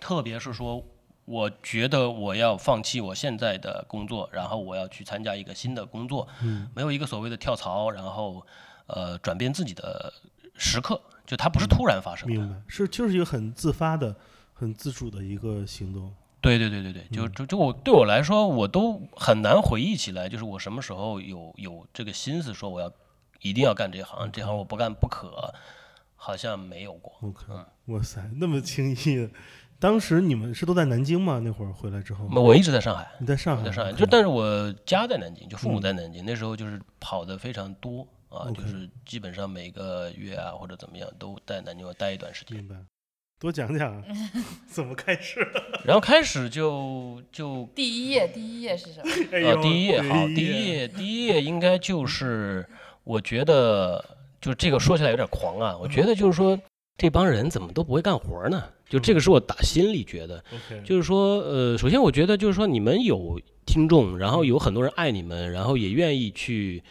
[0.00, 0.82] 特别是说，
[1.26, 8.42] 我觉得我要放弃我现在的工作，然后我要去参加一个新的工作，嗯没有一个所谓的跳槽，然后
[8.86, 10.10] 呃转变自己的
[10.56, 12.34] 时刻，就它不是突然发生的。
[12.34, 14.16] 明白，是就是一个很自发的、
[14.54, 16.10] 很自主的一个行动。
[16.40, 22.90] 对对对对对，就就就我对我来说，我都很难回忆起来，就是我什么时候有有这个心思说我要
[23.40, 25.52] 一定要干这行，这行我不干不可，
[26.16, 27.12] 好像没有过。
[27.22, 29.30] OK，嗯哇塞，那么轻易。
[29.78, 31.40] 当时你们是都在南京吗？
[31.42, 33.10] 那会儿回来之后，我一直在上海。
[33.18, 33.64] 你在上海？
[33.64, 42.58] 在上海，就但是我家在南京，就父母嗯在南京，那时候就是跑的非常多啊，就是基本上每个月啊或者怎么样都在南京待一段时间。
[42.58, 42.76] 明白。
[43.40, 44.04] 多讲讲
[44.68, 45.40] 怎么开始。
[45.82, 49.10] 然后开始就就第一页，第一页是什么？
[49.32, 52.68] 哎呃，第一页好，第第一页第一页应该就是
[53.02, 54.04] 我觉得
[54.42, 56.60] 就这个说起来有点狂啊，我觉得就是说
[56.98, 58.62] 这帮人怎么都不会干活呢？
[58.90, 66.82] 就这个是我打心里觉得，OK，就是说呃，首先我觉得就是说你们有听众，然后有很多人爱你们，然后也愿意去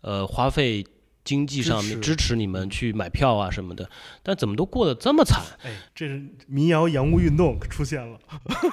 [0.00, 0.86] 呃花费。
[1.28, 3.86] 经济上面支持你们去买票啊什么的，
[4.22, 5.42] 但怎么都过得这么惨？
[5.62, 8.18] 哎，这是民谣洋务运动出现了。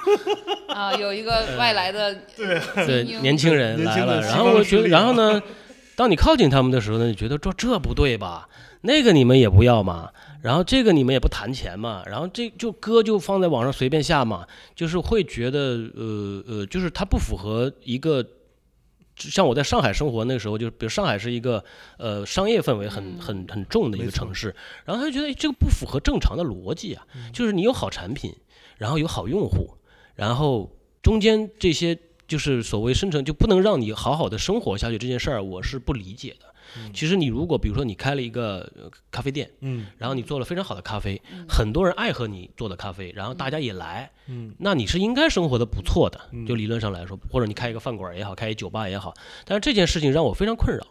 [0.74, 5.42] 啊，有一个外来的对对年轻人来了，然后我觉得，然后呢，
[5.96, 8.48] 当你靠近他们的时候呢，你觉得这这不对吧？
[8.80, 10.08] 那个你们也不要嘛，
[10.40, 15.58] 然后这个你们也不谈钱嘛，然后这就歌就放在网上随便下嘛，就是会觉得
[15.94, 18.26] 呃呃，就是它不符合一个。
[19.16, 21.64] 像我在上海生活那个时候，就是比如上海是一个
[21.98, 28.34] 呃商业氛围很很很重的一个城市，然后他就觉得哎这个不符合正常的逻辑啊，就是你有好产品，
[28.76, 29.74] 然后有好用户，
[30.14, 30.70] 然后
[31.02, 31.98] 中间这些
[32.28, 36.54] 就是所谓生成就不能让你好好的生活下去这件事儿，我是不理解的。
[36.92, 39.86] 其实你如果比如说你开了一个呃咖啡店，嗯。
[39.98, 44.54] 然后你做了非常好的咖啡，很多人爱喝你做的咖啡，然后大家也来，嗯。
[44.58, 50.86] 那你是应该生活的不错的嗯，就理论上来说，或者你开一个饭馆也好，开一酒吧也好，但是这件事情让我非常困扰。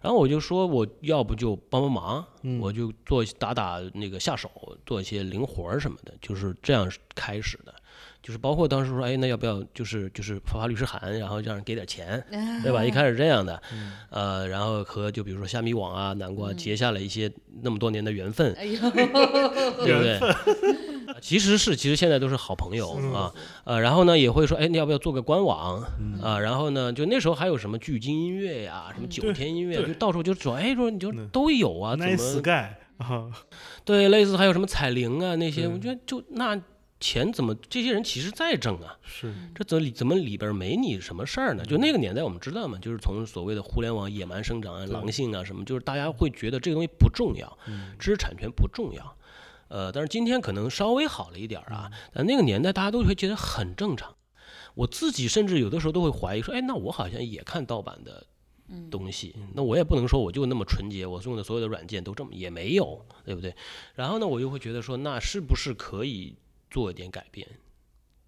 [0.00, 2.60] 然后我就说，我要不就帮帮忙，嗯。
[2.60, 4.50] 我就做打打那个下手，
[4.86, 7.74] 做一些零活儿什么的，就是这样开始的。
[8.28, 12.22] 就是包括当时说，哎，那要不要就是就是发发律师函，然后让人给点钱，
[12.62, 12.84] 对吧？
[12.84, 13.62] 一开始这样的，
[14.10, 18.66] 呃，然后和就比如说虾米网啊、南瓜结下了一些那么多年的缘分，哎，
[19.82, 20.18] 对不对？
[20.18, 23.32] 啊其实是，其实现在都是好朋友啊，
[23.64, 25.82] 呃，然后呢也会说，哎，你要不要做个官网
[26.22, 26.38] 啊？
[26.38, 32.06] 然后呢，就那时候还有什么聚金音乐呀，什么九天音乐，就到处就说，哎，说你就嗯都有啊，怎么
[33.86, 36.54] 对，类似还有什么彩铃啊那些，我觉得就那
[37.00, 38.98] 钱怎么这些人其实在挣啊？
[39.04, 41.64] 是这怎么里怎么里边没你什么事儿呢？
[41.64, 47.58] 就那个年代我们知道嘛，就是从所谓的互联网野蛮生长啊、狼性啊什么，就是大家会觉得这个东西不重要，
[47.98, 49.16] 知识产权不重要。
[49.68, 54.14] 呃，但是今天可能稍微好了一点儿啊，但那个年代大家都会觉得很正常。
[54.74, 58.26] 我自己甚至有的时候都会怀疑说，哎，那我好像也看盗版的
[58.90, 63.54] 东西，那我也不能说我就那么纯洁，我用的所有的软件都这么也没有，对不对？
[63.94, 66.36] 然后呢，我就会觉得说，那是不是可以
[66.70, 67.48] 做一点改变？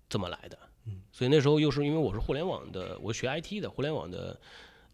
[0.08, 0.58] 这么来的。
[0.86, 4.40] 嗯所以那时候又是因为我是互联网的，我学 IT 的，互联网的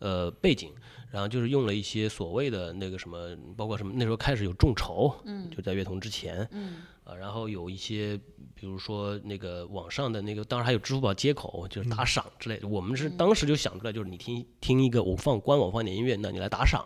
[0.00, 0.74] 呃背景，
[1.12, 8.18] 然后就是用了一些所谓的那个什么，包括什么那时候开始有众筹，嗯就在乐童之前，嗯啊，然后有一些
[8.54, 12.66] 比如说那个网上的那个，当然还有支付宝接口，就是打赏之类的。
[12.66, 16.84] 我们是当时就想出来，就是你听听一个我放官网放点音乐，那你来打赏，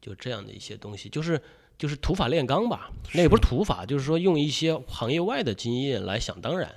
[0.00, 1.42] 就这样的一些东西，就是。
[1.82, 6.72] 就是土法炼钢吧，那也不是土法，就是说用一些行业外的经验来想当然。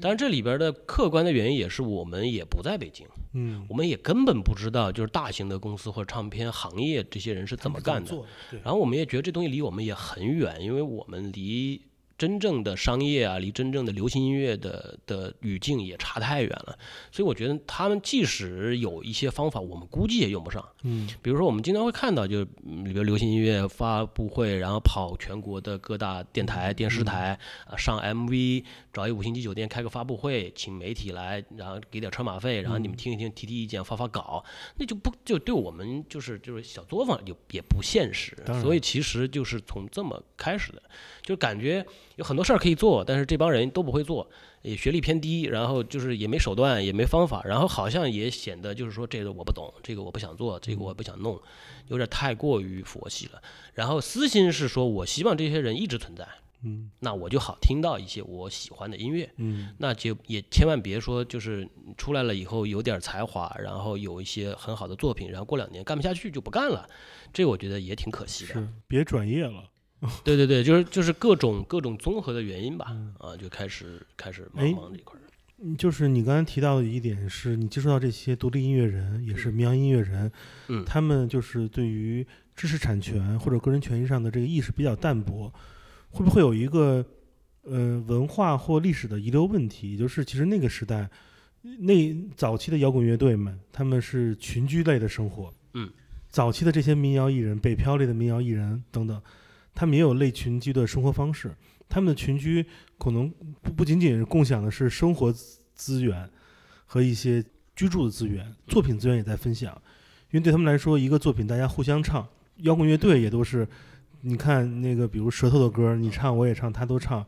[0.00, 8.12] 当然，这里边的客观的原因也是我们也不在北京，嗯，我们也根本不知道就是大型的公司或者唱片行业这些人是怎么干的。
[8.48, 11.82] 对，然后我们也觉得这东西离我们也很远，因为我们离
[12.18, 16.78] 真正的商业啊，离真正的流行音乐的的语境也差太远了。
[17.12, 20.66] 所以我觉得他们即使有一些方法，我们估计也用不上。
[20.82, 21.08] 嗯。
[21.22, 34.44] 比如说，我们经常会看到，就嗯里边流行音乐发布会，然后跑全国的各大电台、电视台啊，上 MV，找一五星级酒店开个发布会，请媒体来，然后给点车马费，然后你们听一听，提提意见，发发稿，
[34.76, 40.82] 那就不就对我们就是就是小作坊就也不现实所以其实就是从这么开始的，
[41.26, 41.84] 就感觉
[42.14, 44.30] 有很多事儿可以做，但是这帮人都不会做，
[44.62, 51.38] 也学历偏低，然后就是也没手段，也没方法，然后好像也显得就是说这个我不懂，这个我不想做，这个我不想弄，
[51.88, 53.42] 有点太过于佛系了。
[53.74, 56.24] 然后私心是说我希望这些人一直存在，
[56.62, 59.28] 嗯那我就好听到一些我喜欢的音乐。
[59.38, 66.88] 嗯那就也千万别说，就是出来了以后有点才华，然后有一些很好的作品，然后过两年干不下去就不干了，
[67.32, 68.54] 这个我觉得也挺可惜的。
[68.54, 69.64] 是别转业了。
[70.24, 75.22] 对对对，就是就是各种各种综合的原因吧，啊，就开始开始忙哎忙这一块儿。
[75.58, 80.30] 嗯就是你刚才提到的一点是，你接触到这些独立音乐人，也是民谣音乐人，
[80.68, 85.50] 嗯他们就是对于知识产权或者个人权益上的这个意识比较淡薄，
[86.10, 87.02] 会不会有一个
[87.62, 89.92] 呃文化或历史的遗留问题？
[89.92, 91.08] 也就是其实那个时代，
[91.62, 95.90] 那早期的摇滚乐队们，他们是群居类的生活，嗯，
[96.28, 99.18] 早期的这些民谣艺人，北漂类的民谣艺人等等，
[99.76, 101.54] 他们也有类群居的生活方式，
[101.88, 102.66] 他们的群居
[102.98, 103.30] 可能
[103.62, 106.28] 不不仅仅是共享的是生活资资源
[106.86, 107.44] 和一些
[107.76, 109.72] 居住的资源，作品资源也在分享。
[110.32, 112.26] 因为对他们来说，一个作品大家互相唱，
[112.62, 113.68] 摇滚乐队也都是
[114.22, 117.24] 你看那个，比如舌头的歌，你唱我也唱，他都唱。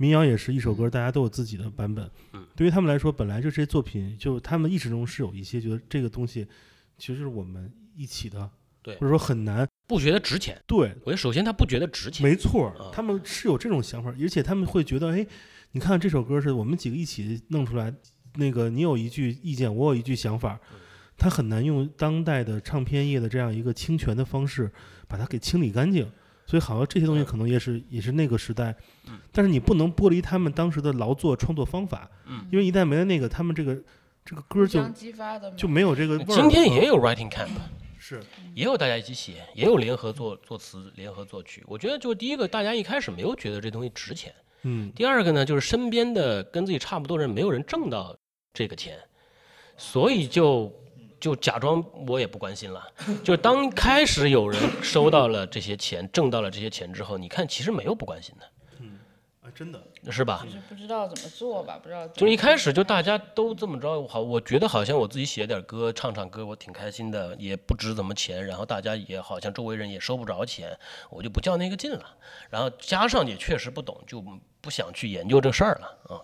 [0.00, 2.08] 民谣也是一首歌，大家都有自己的版本。
[2.54, 6.46] 对于他们来说，本来就这些作品，就他们意识中是有一些觉得这个东西
[6.96, 8.48] 其实是我们一起的，
[8.80, 10.56] 对，或者说很难，不觉得值钱。
[10.66, 15.26] 对，我觉得首先他不觉得值钱，没错，他们是有这种想法，而且他们会觉得，哎，
[15.72, 17.92] 你看这首歌是我们几个一起弄出来，
[18.36, 20.60] 那个你有一句意见，我有一句想法，
[21.16, 24.70] 他很难用当代的唱片业的这样一个侵权的方式
[25.08, 26.08] 把它给清理干净。
[26.46, 28.74] 所以，好像这些东西可能也是也是那个时代，
[29.30, 32.10] 但是你不能剥离他们当时的劳作创作方法，
[32.50, 33.78] 因为一旦没了那个，他们这个
[34.24, 34.82] 这个歌就
[35.58, 36.40] 就没有这个味儿。
[36.40, 37.50] 今天也有 writing camp，
[38.08, 38.22] 是
[38.54, 41.62] 也有大家一起写，也有联合作作词、联合作曲。
[41.66, 44.90] 我觉得，就第一个，大家一开始没有觉得这东西值钱，嗯。
[44.96, 48.16] 第二个呢，就是身边的跟自己差不多人，没有人挣到
[48.54, 48.98] 这个钱，
[49.76, 50.72] 所以就。
[51.20, 52.80] 就假装我也不关心了。
[53.24, 58.46] 就当开始有人收到了这些钱，挣到了这些钱之后，你看其实没有不关心的。
[58.78, 59.00] 嗯，
[59.42, 60.40] 啊，真的是吧？
[60.44, 62.06] 就是不知道怎么做吧，不知道。
[62.08, 68.46] 就一开始就大家都这么着，好，我觉得好像我自己写点歌，唱唱歌，我挺开心的，也不值怎么钱。
[68.46, 70.76] 然后大家也好像周围人也收不着钱，
[71.10, 72.16] 我就不较那个劲了。
[72.50, 74.22] 然后加上也确实不懂，就
[74.60, 76.20] 不想去研究这事儿了啊。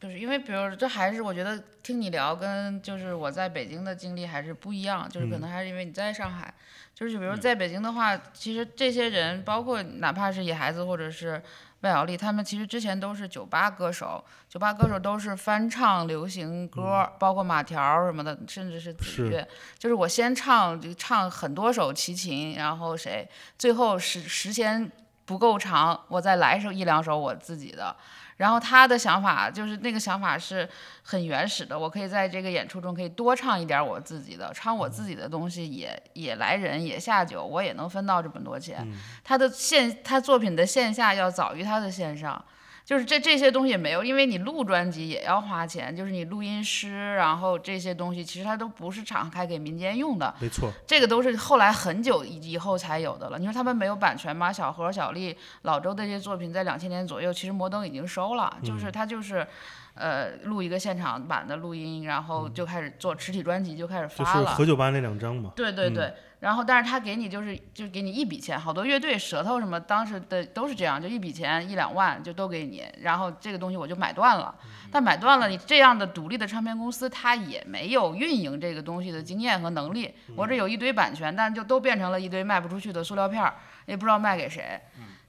[0.00, 5.08] 就是因为，比如这还是我觉得听你聊，跟就是我在北京的经历还是不一样。
[5.08, 6.52] 就是可能还是因为你在上海，
[6.92, 11.40] 就是比如在北京的话，其实这些人，包括哪怕是野孩子或者是
[11.82, 19.46] 万晓利，他们其实之前都是酒吧歌手，酒吧歌手都是翻唱流行歌，包括马条什么的，甚至是子越。
[19.78, 23.28] 就是我先唱就唱很多首齐秦，然后谁，
[23.58, 24.90] 最后时时间
[25.24, 27.94] 不够长，我再来一首一两首我自己的。
[28.42, 30.68] 然后他的想法就是那个想法是
[31.04, 38.84] 很原始的，我可以在这个演出中可以多唱一点我自己的，唱我自己的东西也也来人也下酒，我也能分到这么多钱。
[39.22, 42.44] 他的线他作品的线下要早于他的线上。
[42.84, 50.34] 就是这这些东西也没有，因为你录专辑也要花钱，就是你录音师，然后这些东西其实它都不是敞开给民间用的。
[50.40, 53.38] 没错，这个都是后来很久以后才有的了。
[53.38, 54.52] 你说他们没有版权吗？
[54.52, 59.46] 小何、小丽、老周的这些作品在两千年左右，其实摩登已经收了，就是他就是，
[59.94, 64.42] 呃，录一个现场版的录音，然后就开始做实体专辑，就开始发了。
[64.42, 65.52] 就是何九八那两张嘛。
[65.54, 66.12] 对对对。
[66.42, 74.52] 然后，但是他给你就是就是给你一笔钱，好多乐队舌头什么当时的都是这样，就一笔钱一两万就都给你，然后这个东西我就买断了。
[74.90, 80.12] 但买断了，你这样的独立的唱片公司，他也没有运营这个东西的经验和能力。
[80.34, 83.54] 我这有一堆版权，但就都变成了一堆卖不出去的塑料片儿，
[83.86, 84.80] 也不知道卖给谁。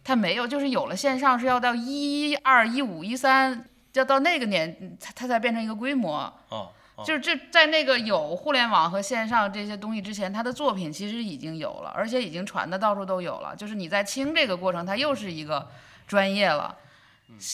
[0.03, 6.33] 他没有，就是有了线上是要到一二一五一三，要到那个年，他他才变成一个规模。
[6.49, 6.71] 哦。
[7.05, 13.55] 就是这在那个有互联网和线上这些东西之前，他的作品其实已经有了，而且已经传的到处都有了。
[13.55, 15.67] 就是你在清这个过程，它又是一个
[16.05, 16.75] 专业了，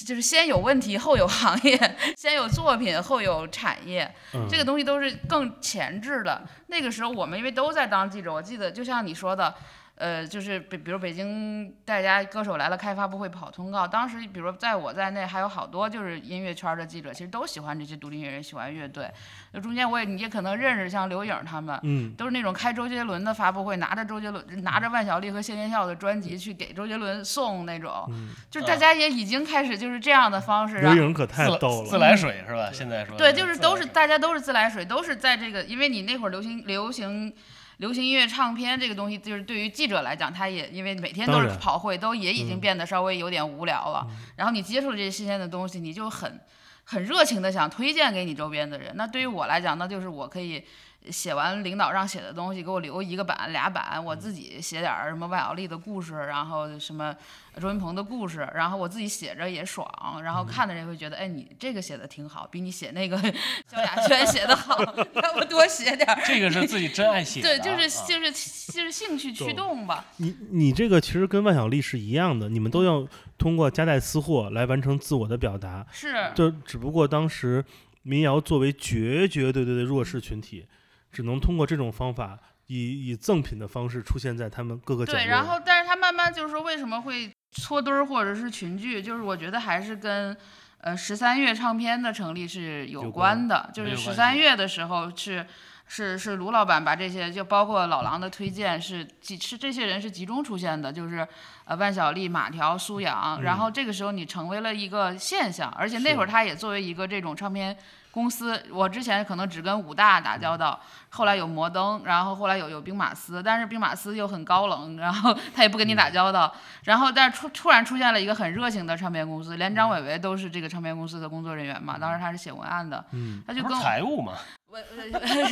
[0.05, 4.13] 就是先有问题后有行业， 先有作品后有产业，
[4.49, 6.41] 这个东西都是更前置的。
[6.67, 9.55] 那个时候我们因为都在当记者，我记得就像你说的。
[9.99, 19.11] 呃，就是比比如北京大家歌手来了开发布会跑通告，当时比如在我在内还有好多就是音乐圈的记者，其实都喜欢这些独立音乐人，喜欢乐队。
[19.51, 28.09] 那中间我也你也可能认识像刘颖他们，嗯，都是那种开周杰伦的发布会，拿着周杰伦拿着万晓利和谢天笑的专辑去给周杰伦送那种，
[28.49, 30.79] 就大家也已经开始就是这样的方式。
[30.79, 32.69] 刘颖可太逗了，自来水是吧？
[32.71, 37.35] 现在说对，就是都是大家都是自来水，都是在这个，因为你那会儿流行流行。
[37.79, 44.07] 流行音乐唱片这个东西，就是对于记者来讲，他也因为每天都是跑会，都也已经变得稍微有点无聊了。
[44.35, 46.39] 然后你接触了这些新鲜的东西，你就很
[46.83, 48.91] 很热情的想推荐给你周边的人。
[48.95, 50.63] 那对于我来讲，那就是我可以。
[51.09, 57.15] 写完领导让写的东西，给我留一个版俩版，我自己写点什么万晓利的故事，然后什么
[57.59, 59.87] 周云鹏的故事，然后我自己写着也爽，
[60.21, 63.17] 然后看的人会觉得，哎，你这个写的挺好，比你写那个
[63.67, 64.77] 萧亚轩写的好，
[65.23, 66.07] 要不多写点。
[66.27, 67.57] 这个是自己真爱写的。
[67.57, 68.31] 对，就是就是
[68.71, 70.05] 就是兴趣驱动吧。
[70.17, 75.85] 你你这个其实跟万晓利是一样的，你们都要通过夹带私货来完成自我的表达。
[75.91, 76.29] 是。
[76.35, 77.63] 就只不过当时
[78.03, 80.67] 民谣作为绝绝对对的弱势群体。
[81.11, 82.37] 只能通过这种方法，
[82.67, 85.19] 以以赠品的方式出现在他们各个角落。
[85.19, 89.01] 对，然后，但是他慢慢就是说，为什么会搓堆儿或者是群聚？
[89.01, 90.37] 就是我觉得还是跟，
[90.81, 93.69] 呃，十三月唱片的成立是有关的。
[93.73, 95.45] 就是十三月的时候是
[95.87, 101.27] 是是卢老板把这些，就包括老狼的推荐是集是这些人是集中出现的，就是
[101.65, 103.41] 呃万晓利、马条、苏阳。
[103.41, 107.75] 然后这个时候你成为了一个现象，而且那会儿他也作为一个这种唱片。
[108.19, 110.77] 公司，我之前可能只跟武大打交道，
[111.09, 116.53] 后来有摩登，然后后来有有兵马司，但是兵马司又很高冷，然后 他也不跟你打交道，
[116.83, 124.33] 然后但是突突然出现了一个很热情的唱片公司，连张伟伟都是这个唱片公司的工作人员嘛，当时他是写文案的，嗯他就跟我财务嘛，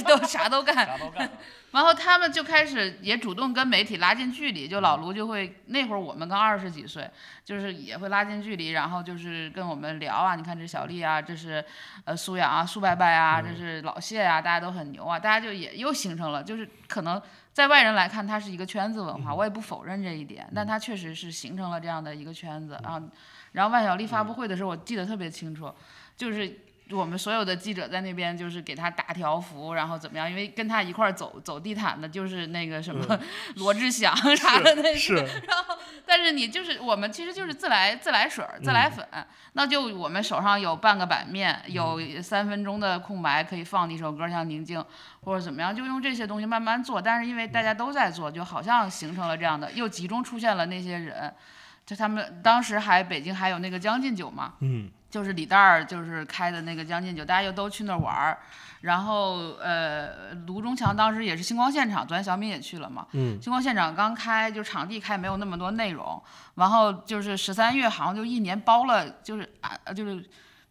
[0.04, 1.30] 都啥都干，啥都干。
[1.72, 7.10] 然后他们就开始也主动跟媒体拉近距离，就老卢就会那会儿我们刚二十几岁，
[7.44, 11.64] 就是也会拉近距离，然后就是跟我们聊啊，你看这是小丽啊，这是
[12.06, 23.02] 呃苏阳啊、苏伯伯啊，这是老谢啊，大家都很牛啊，大家就也又形成了，就是可能在外人来看它是一个圈子文化，我也不否认这一点，但它确实是形成了这样的一个圈子啊。
[23.52, 25.74] 然后万晓利发布会的时候，我记得特别清楚，
[26.16, 26.62] 就是。
[26.92, 30.30] 我们所有的记者在那边就是给他打条幅，然后怎么样？
[30.30, 33.20] 因为跟他一块儿走走地毯的，就是那个什么
[33.56, 34.90] 罗志祥啥的那个。
[34.92, 39.06] 嗯是然后，但是你就是我们其实就是自来自来水儿、自来粉，
[39.54, 44.80] 那就我们手上有半个版面，有三分钟的空白可以放一首歌，像《宁静》
[45.22, 47.02] 或者怎么样，就用这些东西慢慢做。
[47.02, 51.34] 但是因为大家都在做，就好像形成了这样的，又集中出现了那些人。
[51.86, 58.38] 就他们当时还北京还有那个将进酒嘛，嗯就是李诞儿就是开的那个将进酒，大家又都去那儿玩儿。
[58.82, 63.08] 然后呃，卢中强当时也是星光现场，昨天小敏也去了嘛。
[63.14, 66.22] 嗯星光现场刚开，就场地开没有那么多内容，
[66.56, 70.24] 然后就是十三月好像就一年包了，就是啊就是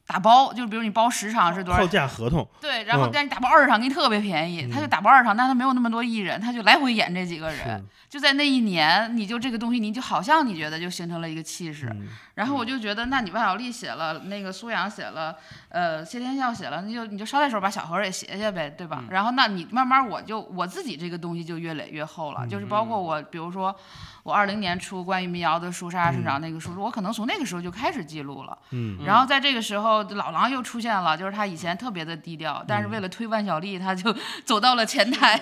[0.06, 1.86] 打包，就比如你包十场是多少报？
[1.88, 11.88] 价合同，对，然后嗯但你打包二十场给你特别便宜，他就打包二十场，但他没有那么多艺人，他就来回演这几个人，就在那一年，你就这个东西，你就好像你觉得就形成了一个气势。
[11.90, 12.06] 嗯
[12.36, 15.34] 然后我就觉得，那你万晓利写了，那个苏阳写了，
[15.70, 19.02] 呃，谢天笑写了，你就你就捎带手把小何也写写呗，对吧？
[19.08, 23.74] 然后那你慢慢我就我自己这个东西就越垒越厚了，就是包括我，比如说
[24.22, 28.58] 我二零年出关于民谣的书《沙沙生长》那个书，我可能从那个时候就开始记录了。
[28.72, 29.02] 嗯。
[29.06, 34.14] 然后在这个时候，老狼又出现了，就是他以前特别的低调，但是为了推万晓利，他就
[34.44, 35.40] 走到了前台，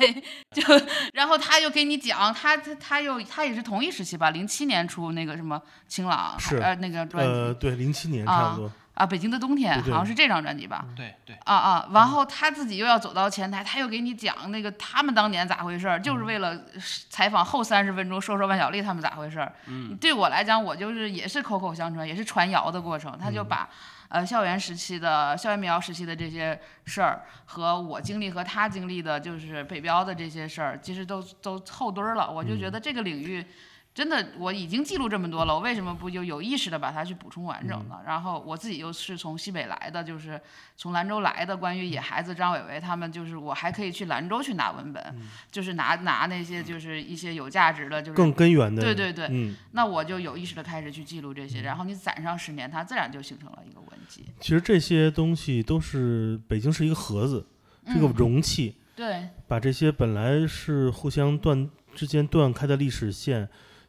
[0.53, 0.63] 就
[1.13, 7.33] 然后他又给你讲，他他他又他也是同一时期吧，零七年出那个什么晴朗，是呃那个专辑。
[7.33, 10.85] 呃，对，零七年差不多，啊，北京的冬天好像是这张专辑吧？
[10.95, 16.61] 对对，啊啊，然后他自己又要走到前台，他又给你讲那个他们当年咋回事儿，就是为了
[17.09, 19.53] 采访后三十分钟说说万晓利他们咋回事儿。
[19.67, 23.19] 嗯，对我来讲，我就是也是口口相传，也是传谣的过程。
[23.19, 23.69] 他就把
[24.09, 32.31] 呃校园时期的校园民谣时期的这些事儿和我经历和他经历的，就是北漂的这些事儿，其实都都凑堆儿了。
[32.31, 33.45] 我就觉得这个领域。
[33.95, 38.01] 真的，我已经记录这么多了，我为什么不就有意识的把它去补充完整呢？
[38.05, 40.41] 然后我自己又是从西北来的，就是
[40.77, 45.01] 从兰州来的，关于野孩子张伟伟他们，就是我还可以去兰州去拿文本，
[45.53, 49.29] 就是拿拿那些就是一些有价值的，就是更根源的，对对对。
[49.31, 54.25] 嗯，那我就有意识的开始去记录这些，然后你攒上十年，它自然就形成了一个文集。
[54.41, 57.47] 其实这些东西都是北京是一个盒子，
[57.87, 63.49] 这个嗯容器，对，把这些本来是互相断之间断开的历史线，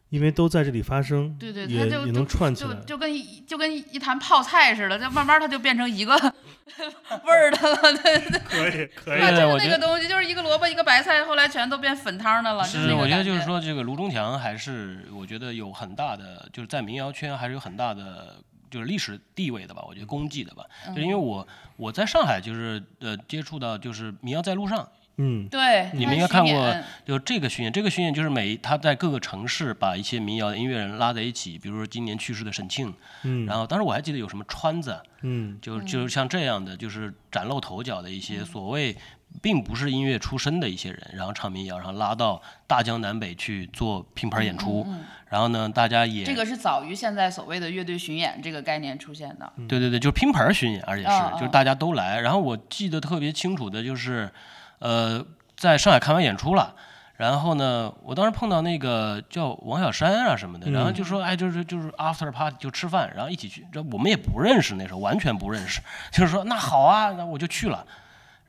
[0.09, 2.75] 因为都在这里发生，对对，也它就也能串起来。
[2.85, 6.13] 就跟一就跟一坛泡菜似的，就慢慢它就变成一个
[7.25, 8.39] 味儿的了，对对对。
[8.39, 12.63] 可以可啊，就是那个东西，就是一个萝卜一个白菜，后来全都变粉汤的了。
[12.63, 18.35] 就是我觉得就是说，这个卢中强还是我觉得有很大的，就是在民谣圈还是有很大的
[18.69, 20.63] 就是历史地位的吧，我觉得功绩的吧。
[20.95, 21.45] 就因为我
[21.75, 24.87] 我在上海就是呃接触到就是民谣在路上，
[25.17, 25.47] 嗯。
[25.47, 32.93] 对，你们应该看过就这个巡演，这个巡演就是每他在各个城市把一些民谣的音乐人拉在一起，比如说今年去世的沈庆，
[33.23, 35.57] 嗯，然后当时我还记得有什么川子，嗯。
[35.61, 38.95] 就就是像这样的，就是崭露头角的一些所谓
[39.41, 44.85] 并不是音乐出身的一些人，然后唱民谣，然后拉到大江南北去做拼盘演出，
[45.27, 49.51] 然后呢，大家也这个是早于现在所谓的乐队巡演这个概念出现的。
[49.67, 52.21] 对对对，就是拼盘巡演，而且是、就是大家都来。
[52.21, 54.31] 然后我记得特别清楚的就是，
[54.79, 56.75] 呃，在上海看完演出了。
[57.17, 65.79] 然后呢，我当时碰到那个叫王小山啊什么的，然后就说，哎，就是就是 after party 就吃饭，然后一起去，这我们也不认识，那时候完全不认识，
[66.11, 67.85] 就是说那好啊，那我就去了。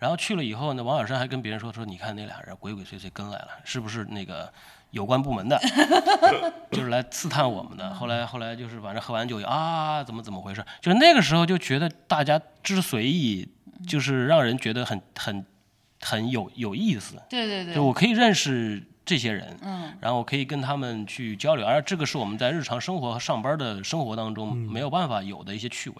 [0.01, 4.53] 然后去了以后呢，王小山还跟别人说说，你看那俩人鬼鬼祟祟跟来了，是不是那个
[4.91, 5.57] 有关部门的，
[6.73, 7.89] 就是来刺探我们的。
[7.95, 10.65] 后来后来就是反正喝完酒啊，怎么怎么回事？
[10.81, 13.49] 就是那个时候就觉得大家之随意，
[13.87, 15.47] 就是让人觉得很很
[16.09, 17.21] 很有有意思。
[17.29, 25.97] 对对对，就我可以认识这些人，嗯，然后我可以跟他们去交流，而这个是我们在日常生活和上班的生活当中没有办法有的一些趣味。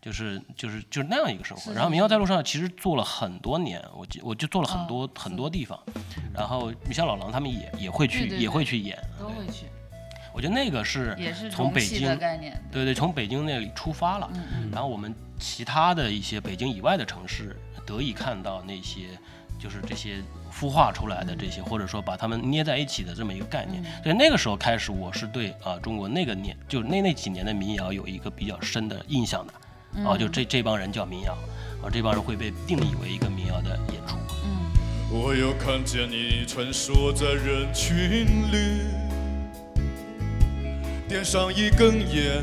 [0.00, 5.78] 就是就是就是那样一个生活，是然后民谣在路上其实做了很多年，我就我就做了很多、很多地方，
[6.34, 9.66] 然后你像老狼他们也也会去对对对也会去演，都会去。
[10.34, 12.60] 我觉得那个是也是从北京容器的，概念。
[12.72, 14.28] 对对，从北京那里出发了，
[14.72, 19.10] 然后我们其他的一些北京以外的城市得以看到那些
[19.62, 20.16] 就是这些
[20.52, 23.80] 孵化出来的这些，或者说把它们捏在一起的这么一个概念。
[24.02, 29.52] 所以那个时候开始，我是对啊、中国那个年就那那几年的民谣有一个比较深的印象的。
[30.04, 31.34] 啊，就这这帮人叫民谣，
[31.80, 34.16] 啊，这帮人会被定义为一个民谣的演出。
[35.10, 38.80] 我又看见你穿梭在人群里，
[41.06, 42.42] 点上一根烟，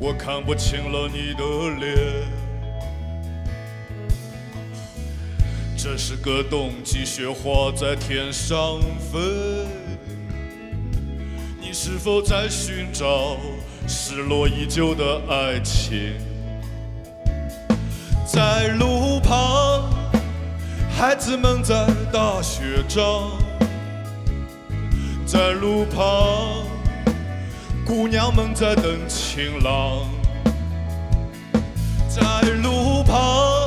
[0.00, 1.44] 我看不清了你的
[1.78, 2.41] 脸。
[5.84, 9.18] 这是个冬季，雪花在天上飞。
[11.60, 13.36] 你是否在寻找
[13.88, 16.14] 失落已久的爱情？
[18.24, 19.92] 在路旁。
[20.96, 23.32] 孩子们在打雪仗，
[25.26, 26.64] 在路旁，
[27.84, 30.06] 姑娘们在等情郎，
[32.08, 32.22] 在
[32.62, 33.61] 路旁，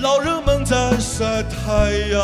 [0.00, 2.22] 老人们在晒太阳，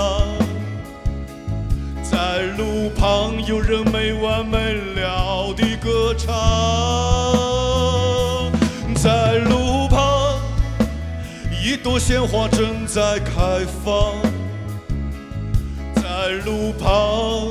[2.03, 6.33] 在路旁，有人没完没了地歌唱，
[8.95, 10.41] 在路旁。
[11.63, 14.15] 一朵鲜花正在开放，
[15.95, 17.49] 在路旁，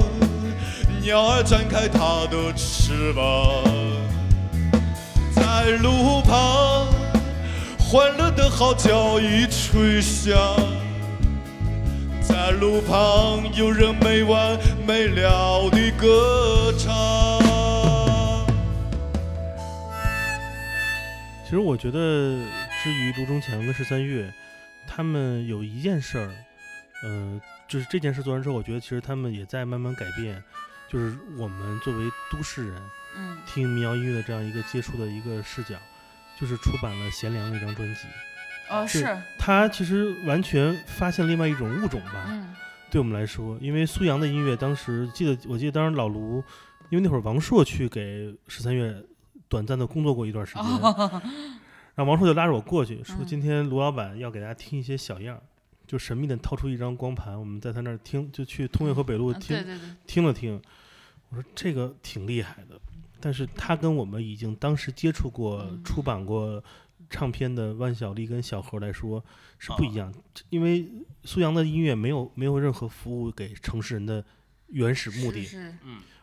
[1.02, 3.64] 鸟儿展开它的翅膀，
[5.36, 6.88] 在路旁，
[7.90, 10.38] 欢乐的号角已吹响，
[12.22, 16.92] 在路旁，有人没完没了的歌唱。
[21.46, 22.38] 其实我觉得，
[22.84, 24.34] 至于卢中强跟十三月，
[24.86, 26.30] 他们有一件事儿，
[27.04, 30.44] 呃，就是这件事做完之后，我觉得其实他们也在慢慢改变，
[30.90, 32.82] 就是我们作为都市人，
[33.16, 35.78] 嗯听民谣音乐的这样一个接触的一个视角，
[36.40, 38.02] 就是出版了《贤良》那张专辑，
[38.70, 39.18] 哦是。
[39.40, 42.54] 他其实完全发现另外一种物种吧，嗯。
[42.90, 46.42] 对我们来说，因为苏阳的音乐，当时记得，我记得当时老卢，
[46.90, 49.04] 因为那会儿王朔去给十三月
[49.50, 55.42] 短暂的工作过一段时间，然后王朔就拉着我过去，说嗯今天卢老板要给大家听一些小样儿，
[55.86, 60.62] 就神秘的掏出一张光盘，我们在他那儿听，就去通惠河北路嗯听、听了听，
[61.28, 62.80] 我说这个挺厉害的，
[63.20, 65.84] 但是他跟我们已经当时接触过、嗯。
[65.84, 66.64] 出版过
[67.10, 69.24] 唱片的万晓利跟小何来说
[69.58, 70.06] 是不一啊。
[70.06, 70.14] 样，
[70.50, 70.88] 因为
[71.24, 74.24] 苏阳的音乐没有没有任何服务给城市人的
[74.68, 75.78] 原始目的，是是。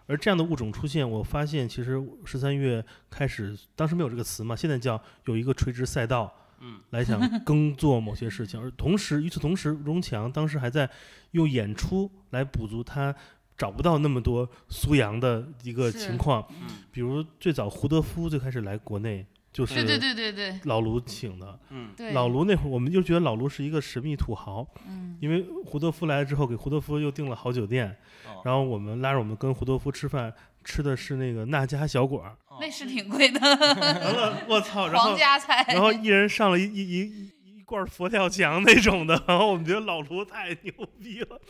[0.06, 6.32] 而这样的物种出现，我发现其实十三月开始当时没有这个词嘛，现在叫有一个垂直赛道。
[6.60, 10.88] 嗯，来想耕作某些事情， 而同时与此同时，荣强当时还在
[11.32, 13.14] 用演出来补足他
[13.56, 20.32] 找不到那么多苏阳的一个情况，嗯比如最早胡德夫最开始来国内就是对对对对。
[20.32, 22.12] 对老卢请的，嗯对。
[22.12, 25.16] 老卢那会儿我们就觉得老卢是一个神秘土豪，嗯。
[25.20, 27.88] 因为胡德夫来了之后给胡德夫又订了好酒店，
[28.26, 30.32] 哦然后我们拉着我们跟胡德夫吃饭，
[30.64, 37.30] 吃的是那个那家小馆儿，那是挺贵的完了我操， 然后皇家菜，然后一人上了一一一
[37.64, 41.40] 罐佛跳墙那种的， 然后我们觉得老卢太牛逼了。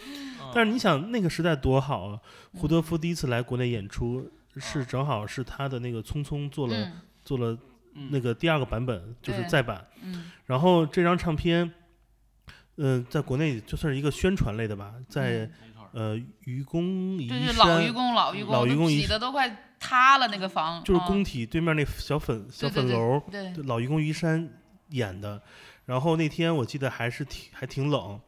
[0.54, 2.20] 但是你想那个时代多好啊！
[2.54, 6.92] 胡德夫第一次来国内演出，是正好是他的那个《匆匆》做了、嗯
[7.24, 7.56] 做了
[7.94, 9.82] 嗯那个第二个版本，就是再版。
[10.02, 11.72] 嗯然后这张唱片，
[12.76, 15.52] 嗯、在国内就算是一个宣传类的吧，在、嗯
[15.94, 24.50] 呃愚公移就是老山愚公老愚公，老愚公移挤得都快塌了那个房，就是嗯工体对面那小粉小对对对粉楼，对对老愚公移山
[24.88, 25.40] 演的。
[25.86, 28.20] 然后那天我记得还是挺还挺冷，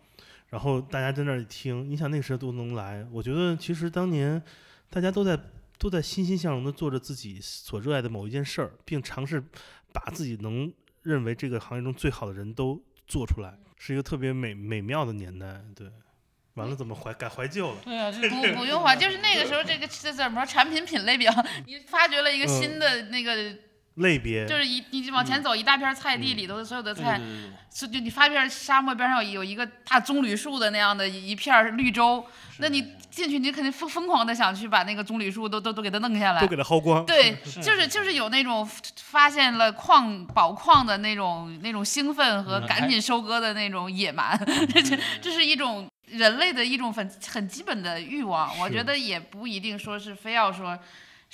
[0.49, 4.43] 然后大家在那儿听，你想那个时候都能来，我觉得其实当年
[4.91, 5.39] 大家都在
[5.79, 9.43] 都在欣欣向荣的做着自己所热爱的某一件事儿，并尝试
[9.93, 15.63] 把自己能认为这个行业中最好的人都做出来，是一个特别美美妙的年代。
[15.75, 15.91] 对，
[16.55, 17.77] 完了怎么怀改怀旧了？
[17.85, 21.33] 对啊，就不不用怀，就是那个时候这个这怎么说产品品类比较，
[21.67, 23.57] 你发掘了一个嗯新的那个，
[23.97, 27.21] 类别就是一你往前走一大片菜地里头所有的菜
[27.75, 32.25] 是就你发现沙漠边上有有一个大棕榈树的那样的一片绿洲，
[32.59, 36.47] 那你进去你肯定疯疯狂的想去把那个棕榈树都都都给它弄下来都。
[36.47, 37.05] 给它薅光。
[37.07, 38.67] 对， 就是就是有那种
[38.97, 44.39] 发现了矿宝矿的那种那种兴奋和嗯赶紧收割的那种野蛮，
[44.73, 48.59] 这这这是一种人类的一种很很基本的欲望。
[48.59, 50.79] 我觉得也不一定说是非要说。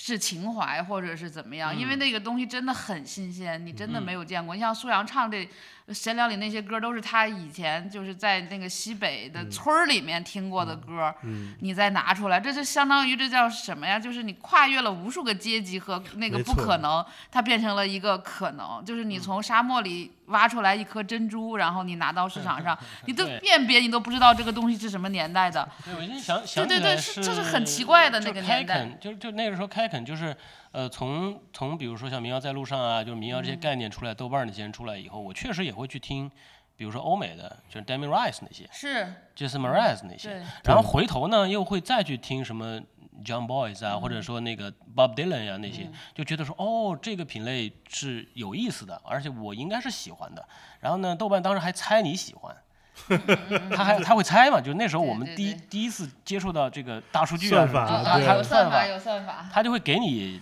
[0.04, 4.52] 是情怀或者是怎么样，因为嗯那个东西真的很新鲜，你真的嗯没有见过。
[4.52, 5.48] 你像苏阳唱这
[5.88, 13.98] 闲聊里那些歌都是他以前就是在那个西北的村儿里面听过的歌，嗯，你再拿出来，这就相当于这叫什么呀？
[13.98, 18.82] 就是你跨越了无数个阶级和那个不可能，它变成了一个可能。
[18.84, 25.68] 就是你从沙漠里挖出来一颗珍珠，然后你拿到市场上， 你都辨别你都不知道这个东西是什么年代的。
[25.84, 30.34] 对，我现在想想对对对是这是很奇怪的那个年代，就就那个时候开垦就是，
[30.72, 36.30] 呃，从从比如说像民谣在路上啊，就是民谣这嗯些概念出来，豆瓣儿那些人出来以后，我确实也会去听，
[36.76, 42.80] 比如说欧美的，就是 Demi Rice 那些是，，Jason Mraz 那些，对，然后回头呢又会再去听什么
[43.22, 50.48] John Boys 啊，或者说那个 Bob Dylan 呀、那些，就觉得说哦，这个品类是有意思的，而且我应该是喜欢的。
[50.80, 52.56] 然后呢，豆瓣当时还猜你喜欢。
[53.74, 54.60] 他还他会猜嘛？
[54.60, 59.46] 就那时候我们第一第一次接触到这个大数据啊算法，他啊啊有算法，有算法。
[59.50, 60.40] 他就会给你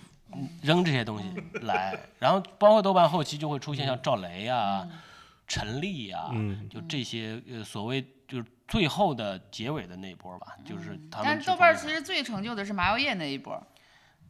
[0.61, 1.25] 扔这些东西
[1.61, 4.87] 来，然后包括豆瓣后期就会出现像赵雷啊、
[5.47, 6.69] 陈粒啊，嗯。
[6.69, 13.61] 就这些呃所谓就是最后的结尾的那一波吧，就是他们但豆瓣其实最成就的是麻油叶那一波，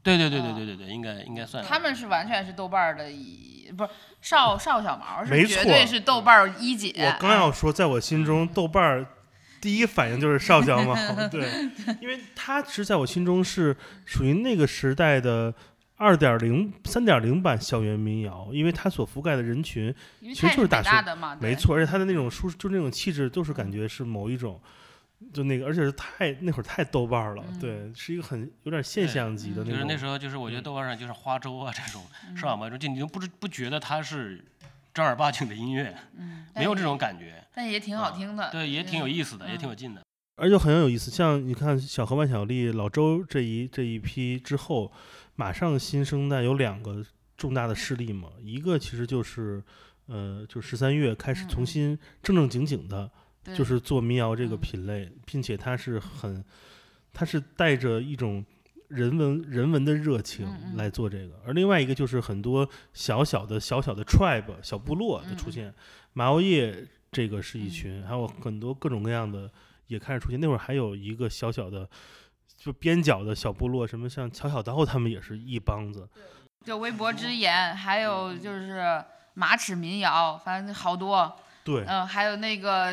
[0.01, 3.89] 对对对对啊对对对，应该应该算他们是完全是豆瓣儿的一，不是
[4.21, 6.91] 邵邵小毛是绝对是豆瓣儿一姐。
[6.97, 9.05] 我刚要说，在我心中，豆瓣儿
[9.61, 10.95] 第一反应就是邵小毛，
[11.29, 11.47] 对，
[12.01, 15.53] 因为他其实在我心中是属于那个时代的
[16.01, 20.89] 二点零、三点零版校园民谣，因为它所覆盖的人群其实就是大学。
[21.39, 24.59] 没错，而且它的那种舒，就那种气质，都是感觉是某一种，
[25.31, 29.73] 就那个，而且是太那会儿太豆瓣儿了，对，是一个很有点现象级的那种。
[29.73, 32.03] 就是那时候就是我觉得豆瓣上就是花粥啊这种
[32.35, 34.43] 上网吧中，就你都不知不觉得它是
[34.91, 38.49] 正儿八经的音乐，嗯，没有这种感觉，但也挺好听的。
[38.51, 40.01] 对，也挺有嗯意思的，也挺有嗯劲的。
[40.37, 44.91] 而且很有意思，像你看小河万晓利、老周这一这一批之后，
[45.41, 47.03] 马上新生代有两个
[47.35, 49.59] 重大的势力嘛，一个其实就是，
[50.05, 53.09] 呃，就十三月开始重新正正经经的，
[53.43, 53.55] 对。
[53.55, 54.59] 就是做民谣这个嗯。
[54.59, 56.45] 品类，并且它是很，
[57.11, 58.45] 它是带着一种
[58.87, 65.73] 人文人文的热情来做这个，而另外一个就是很多小小的小小的 tribe 小部落的出现，
[66.13, 67.69] 麻油叶这个是一嗯。
[67.71, 69.51] 群，还有很多各种各样的
[69.87, 70.39] 也开始出现。
[70.39, 71.89] 那会儿还有一个小小的
[72.63, 76.07] 就边角的小部落，什么像乔小刀他们也是一帮子，
[76.63, 79.03] 就微博之言，还有就是
[79.33, 81.35] 马齿民谣，反正好多。
[81.63, 82.91] 对，嗯，还有那个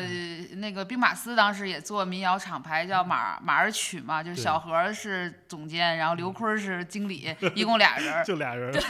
[0.57, 8.23] 那个兵马司当时也做民谣厂牌，叫马马儿曲嘛，就是小何是总监，然后刘坤是经理， 一共俩人儿。
[8.25, 8.81] 就俩人，对，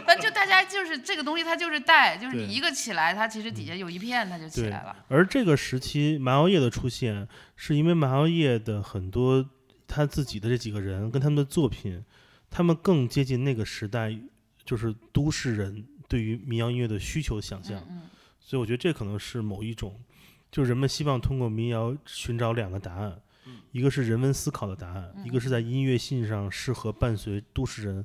[0.00, 4.96] 反正就大家就是这个东西，它就是带，就是你一个起来，它其实底下有一片，它就起来了。
[5.08, 9.46] 而这个时期麻药业的出现，是因为麻药业的很多
[9.94, 12.02] 他自己的这几个人跟他们的作品，
[12.48, 14.18] 他们更接近那个时代，
[14.64, 17.84] 就是都市人对于民谣音乐的需求想象。
[17.90, 18.08] 嗯
[18.40, 20.00] 所以我觉得这可能是某一种，
[20.50, 23.20] 就是人们希望通过民谣寻找两个答案，
[23.70, 28.04] 一个是人文思考的答案，一个是在音乐性上适合伴随都市人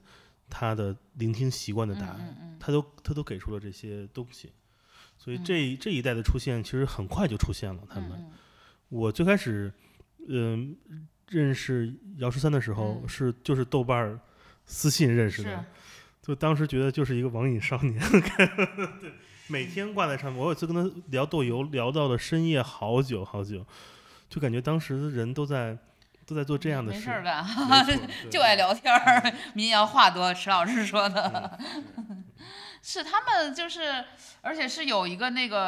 [0.50, 4.52] 他的聆听习惯的答案，他都他都给出了这些东西。
[5.18, 7.82] 所以嗯这、这一代的出现，其实很快就出现了。
[7.90, 8.32] 他们，嗯
[8.90, 9.74] 我最开始，
[10.28, 10.78] 嗯、
[11.30, 14.20] 认识姚十三的时候，嗯是就是豆瓣儿
[14.66, 15.66] 私信认识的，
[16.22, 18.00] 就当时觉得就是一个网瘾少年，
[19.02, 19.12] 对，
[19.48, 20.40] 每天挂在上面。
[20.40, 23.66] 我有一次跟他聊豆油，聊到了深夜好久好久，
[24.30, 25.78] 就感觉当时的人都在
[26.26, 31.60] 都在做这样的事没事，干，没错 对就爱聊天儿，民谣话多，池老师说的。
[32.88, 34.02] 嗯是他们就是，
[34.42, 35.60] 而且是有一个那个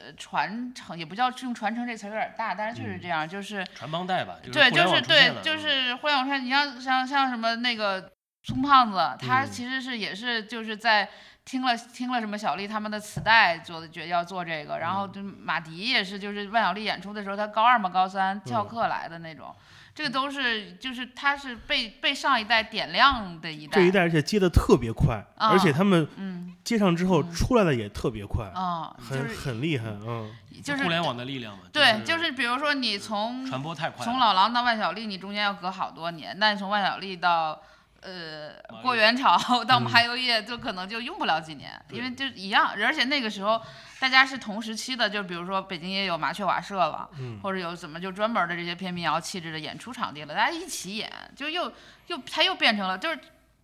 [0.00, 8.12] 呃传承，也不叫用传承这词儿有点大，但是确实这样，就是传帮带吧，对，就是对就是互联网上，你像像像什么那个
[8.44, 9.50] 宋胖子，他嗯。
[9.50, 11.08] 其实是也是就是在
[11.44, 14.94] 听了听了什么小丽他们的磁带做的，觉得要做这个，然嗯。
[14.94, 18.68] 后就马迪也是就是万晓利演出的时候，他高二嘛高三翘嗯。
[18.68, 19.52] 课来的那种，
[19.94, 26.48] 这个都是就是他是被被上一代点亮的一代，这一代而且接的特别快，啊而且他们嗯。
[26.64, 27.34] 接上之后嗯。
[27.34, 30.30] 出来的也特别快，啊，就很是很厉害，嗯，
[30.62, 37.60] 就是互联网的力量嘛，对，就是比如说你从传播太快，从老狼到万晓利，你中间要隔好多年，但是从万晓利到
[38.02, 43.62] 呃过元朝到嗯麻油叶，就可能就用不了几年，因为就一样，而且那个时候
[44.00, 51.72] 大家是同时期的，就比如说北京也有麻雀瓦舍了，嗯或者有怎么就专门的这些偏民谣气质的演出场地了，大家一起演，就又
[52.08, 53.16] 又它又变成了就是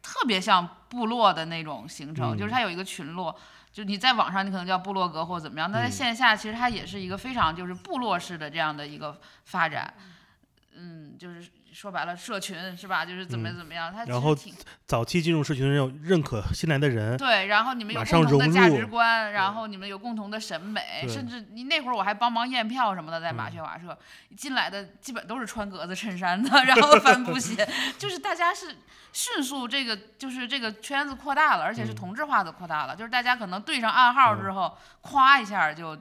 [0.02, 3.38] 特别像部落的那种形成，就是嗯它有一个群落。
[3.70, 9.92] 就你在网上，你可能叫部落格或者怎么样，但在嗯线下其实它也是一个非常就是部落式的这样的一个发展。
[10.74, 11.48] 嗯，就是
[11.78, 13.04] 说白了，社群是吧？
[13.04, 14.50] 就是怎么嗯怎么样，他其然后实
[14.84, 23.96] 早期进入社群的人要认可新来的人，对，然后你们有共同的价值观，然后你们有共同的审美，甚至你那会儿我还帮忙验票什么的，在马嗯雀瓦舍、
[24.36, 27.64] 进来的基本都是穿格子衬衫的，然后 帆布鞋，
[27.96, 28.76] 就是大家是
[29.12, 35.98] 迅速这个就是这个圈子扩大了，而且是嗯同质化的扩大了，就是大家可能对上暗号之后，咵一下就哎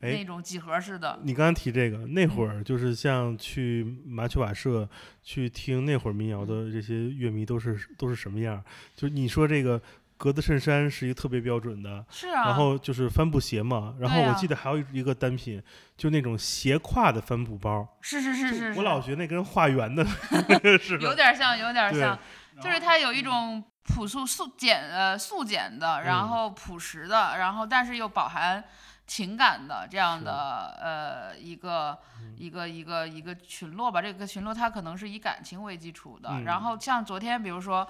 [0.00, 4.88] 那种几何式的，你刚刚提这个，那会嗯儿就是像去麻雀瓦舍
[5.22, 8.62] 去听那会儿民谣嗯的这些乐迷都是都是什么样儿？
[8.94, 9.80] 就你说这个
[10.18, 15.62] 格子衬衫是一个特别标准的，是啊，然后就是帆布鞋嘛，然后我记得还有一个单品，
[15.96, 20.04] 就那种斜挎的帆布包，是是是是，我老觉得那跟画圆的
[20.78, 21.14] 似有。
[21.14, 22.18] 点像，有点像。
[22.58, 28.64] 就是它有一种朴素素简呃素简的，然嗯后朴实的，然后但是又饱含
[29.06, 34.02] 情感的这样的呃一个嗯一个一个一个群落吧。
[34.02, 36.28] 这个群落它可能是以感情为基础的。
[36.32, 37.86] 嗯然后像昨天，比如说。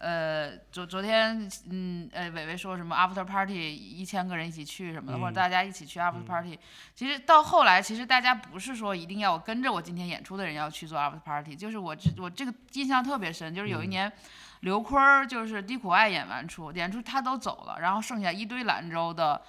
[0.00, 6.56] 呃，昨昨天，嗯，呃，伟伟说什么 after party 一千个人一起去什么的，或者嗯大家一起去 after 嗯 party，、
[6.94, 14.12] 其实到后来，其实大家不是说一定要我跟着我今天演出的人要去做 after party，就是我这我这个印象特别深，就是有一嗯年
[14.60, 19.42] 刘坤儿就是低苦爱演完出，演出他都走了，然后剩下一堆兰州的。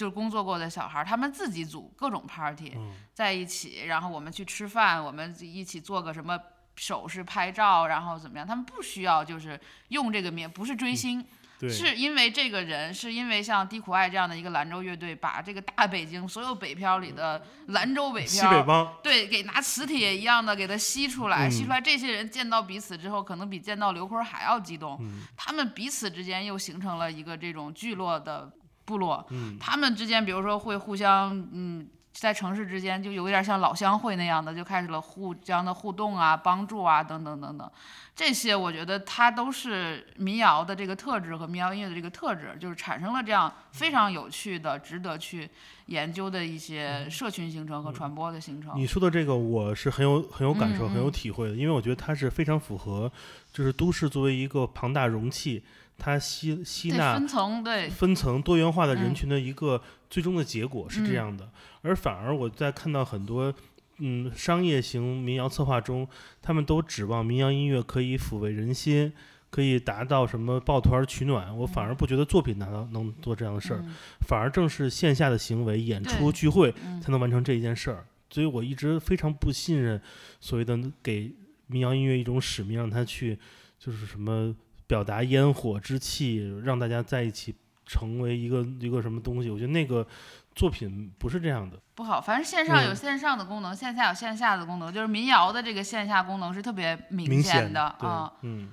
[0.00, 2.90] 就是工作过的小孩儿，他们自己组各种 party 嗯。
[3.12, 6.40] 在一起，然后我们去吃饭，我们一起做个什么
[6.74, 8.46] 首饰拍照，然后怎么样？
[8.46, 11.22] 他们不需要就是用这个名，不是追星，
[11.58, 21.64] 对，是因为这个人，是因为像低苦爱这样的一个兰州乐队，把这个大北京所有北漂里的兰州北漂，帮，对，给拿磁铁一样的给它吸出来，吸嗯。
[21.64, 25.24] 出来，这些人见到彼此之后，可能比见到刘坤还要激动，嗯。
[25.36, 28.50] 他们彼此之间又形成了一个这种聚落的
[28.90, 37.70] 部落，嗯他们之间，比如说会互相，嗯，在城市之间就有一点像老乡会那样的，就开始了互相的互动啊、帮助啊，等等等等。
[38.16, 45.48] 这些我觉得它都是民谣的这个特质和民谣音乐的这个特质，就是产生了这样非常有趣的、值得去
[45.86, 48.72] 研究的一些社群形成和传播的形成。
[48.76, 53.10] 你说的这个我是很有很有感受、嗯很有嗯体会的，因为我觉得它是非常符合，
[53.54, 55.64] 就是都市作为一个庞大容器，
[56.00, 61.48] 它吸吸纳分层，对，分层多元化的人嗯群的一个最终的结果是这嗯样的，
[61.82, 63.54] 而反而我在看到很多。
[64.02, 66.08] 嗯，商业型民谣策划中，
[66.40, 69.12] 他们都指望民谣音乐可以抚慰人心，
[69.50, 71.54] 可以达到什么抱团取暖。
[71.54, 73.94] 我反而不觉得作品达到能做这样的事儿，嗯
[74.26, 78.06] 反而正是线下的行为、演出、聚会嗯才能完成这一件事儿。
[78.30, 80.00] 所以我一直非常不信任
[80.40, 81.30] 所谓的给
[81.66, 83.38] 民谣音乐一种使命，让它去
[83.78, 84.56] 就是什么
[84.90, 87.54] 表达烟火之气，让大家在一起
[87.86, 89.48] 成为一个一个什么东西。
[89.48, 90.04] 我觉得那个
[90.52, 91.80] 作品不是这样的。
[91.94, 98.72] 不好，反正线上有嗯线上的功能，线下有线下的功能，就是民谣的这个线下功能是特别明明显的对啊。，嗯，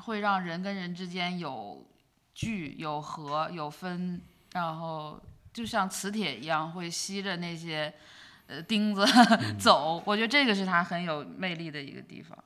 [0.00, 1.82] 会让人跟人之间有
[2.34, 4.20] 聚、有合、有分，
[4.52, 5.18] 然后
[5.54, 7.90] 就像磁铁一样会吸着那些
[8.46, 9.02] 呃钉子
[9.40, 10.02] 嗯 走。
[10.04, 12.36] 我觉得这个是它很有魅力的一个地方。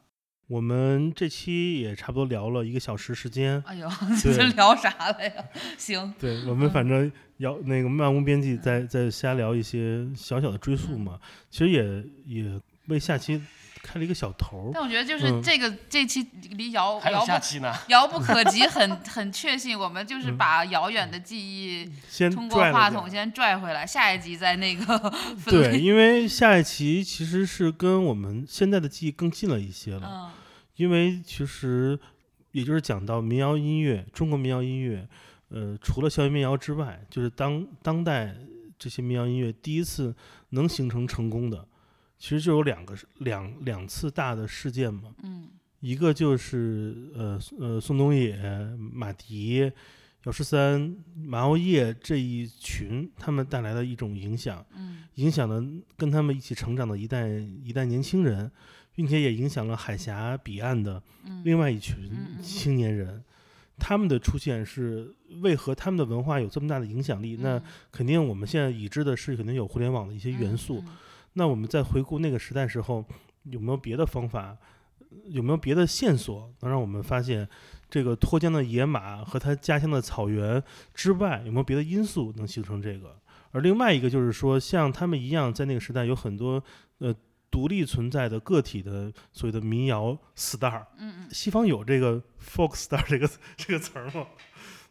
[0.51, 3.63] 我们这期也差不多聊了一个小时时间。
[3.67, 3.89] 哎呦，
[4.21, 5.33] 对这 聊啥了呀？
[5.79, 11.21] 行，对我们反正要那个漫无边际嗯在在瞎聊一些小小的追溯嘛，
[11.51, 13.41] 其实也也为下期
[13.83, 14.71] 开了一个小头儿。
[14.73, 17.73] 但我觉得就是嗯这个、这期离遥还有遥不下期呢。
[17.89, 24.99] 遥不可及很 很确信，我们就是嗯把遥远的记忆先通过话筒先拽回来，下一集再那个
[25.37, 30.31] 分对，因为下一期其实是跟我们现在的记忆更近了一些了，嗯
[30.77, 31.99] 因为其实
[32.53, 35.07] 也就是讲到民谣音乐，中国民谣音乐，
[35.51, 38.35] 呃，除了校园民谣之外，就是当当代
[38.79, 40.15] 这些民谣音乐第一次
[40.51, 41.67] 能形成成功的，
[42.21, 45.49] 其实就有两个两两次大的事件嘛，嗯
[45.81, 48.39] 一个就是呃呃宋冬野、
[48.79, 49.73] 马迪、
[50.25, 54.65] 姚十三、马熬夜这一群他们带来的一种影响。
[54.77, 55.63] 嗯影响了
[55.97, 57.29] 跟他们一起成长的一代
[57.63, 58.51] 一代年轻人，
[58.95, 63.23] 并且也影响了海峡彼岸的嗯另外一嗯群嗯青年人。
[63.79, 65.11] 他们的出现是
[65.41, 67.37] 为何他们的文化有这么大的影响力？
[67.41, 70.85] 那嗯肯定我们现在已知的是肯定有互联网的一些元素。
[70.87, 70.97] 嗯
[71.41, 73.03] 那我们在回顾那个时代时候，
[73.45, 74.55] 有没有别的方法？
[75.25, 77.49] 有没有别的线索能让我们发现
[77.89, 80.63] 这个脱缰的野马和他家乡的草原
[80.93, 83.19] 之外，有没有别的因素能形成这个？
[83.53, 86.63] 而另外一个就是说，像他们一样，在那个时代有很多
[86.99, 87.13] 呃
[87.51, 90.85] 独立存在的个体的所谓的民谣 star。
[90.99, 93.27] 嗯嗯西方有这个 folk star 这个
[93.57, 94.27] 这个词儿吗？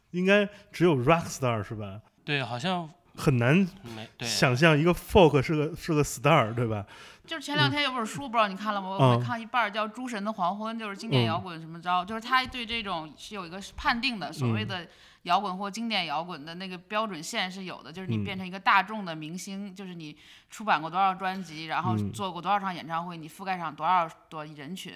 [0.09, 2.01] 应该只有 rock star 是吧？
[2.25, 2.89] 对，好像
[3.19, 6.85] 很难没，想象一个 folk 是个是个 star，对吧？
[7.27, 8.87] 就是前两天有本书，不知道你看了吗？
[8.87, 9.11] 我嗯。
[9.11, 14.67] 我看一半儿，叫《诸神的黄昏》，就是经典嗯摇滚什么招，就是他对这种是有一个判定的，所谓嗯。
[14.67, 14.87] 的
[15.23, 20.15] 摇滚或经典摇滚的那个标准线是有的，就是你嗯变成一个大众的明星，就是你
[20.49, 22.11] 出版过多少专辑，然后嗯。
[22.11, 24.93] 做过多少场演唱会，你覆盖上多少多人群，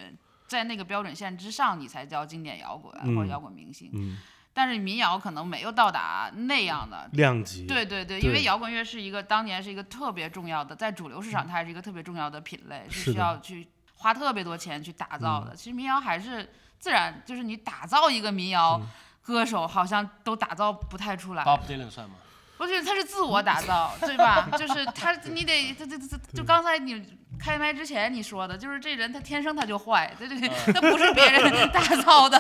[0.47, 4.17] 在那个标准线之上，你才叫经典摇滚或者嗯摇滚明星。
[4.54, 15.56] 嗯，但是民谣可能没有到达那样的量级，对对对，因为摇滚乐是一个当年是一个特别重要的，在主流市场它还是一个特别重要的品类，是需要去花特别多钱去打造嗯的。
[15.56, 16.49] 其实民谣还是
[16.80, 18.88] 自然，就是你打造一个民谣嗯
[19.22, 21.43] 歌手，好像都打造不太出来。
[21.43, 22.16] Bob Dylan 算吗？
[22.64, 24.49] 我觉得他是自我打造，对吧？
[24.57, 27.03] 就是他，你得，他他他，就刚才你
[27.38, 31.43] 开麦之前你说的，就是这人他天生他就坏，对对对他不是别人
[31.74, 32.39] 打造的。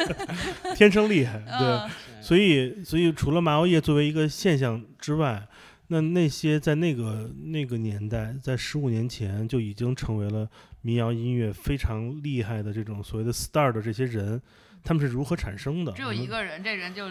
[0.76, 1.66] 天生厉害，对。
[1.66, 1.90] 嗯，
[2.20, 5.42] 所以，所以除了麻药叶作为一个现象之外，
[5.86, 10.46] 那那些在那个那个年代，在十五年前就已经成为了
[10.82, 14.42] 民谣音乐非常厉害的这种所谓的 star 的这些人，
[14.84, 15.92] 他们是如何产生的？
[15.92, 17.08] 只有一个人，这人就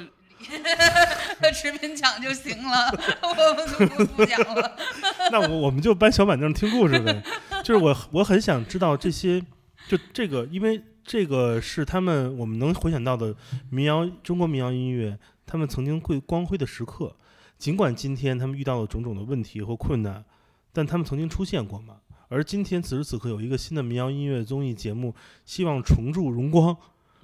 [1.54, 2.92] 持平讲就行了，
[3.22, 4.78] 我们就不讲了。
[5.32, 7.24] 那我我们就搬小板凳听故事呗。
[7.64, 9.42] 就是我我很想知道这些，
[9.88, 13.36] 就这个，因为这个是他们我们能回想到的
[13.70, 17.16] 民谣中国民谣音乐，他们曾经会光辉的时刻。
[17.58, 20.26] 尽管今天他们遇到了种种的问题或困难，
[20.74, 21.96] 但他们曾经出现过嘛。
[22.28, 25.16] 而今天此时此刻有一个新的民谣音乐综艺节目，
[25.46, 26.76] 希望重铸荣光。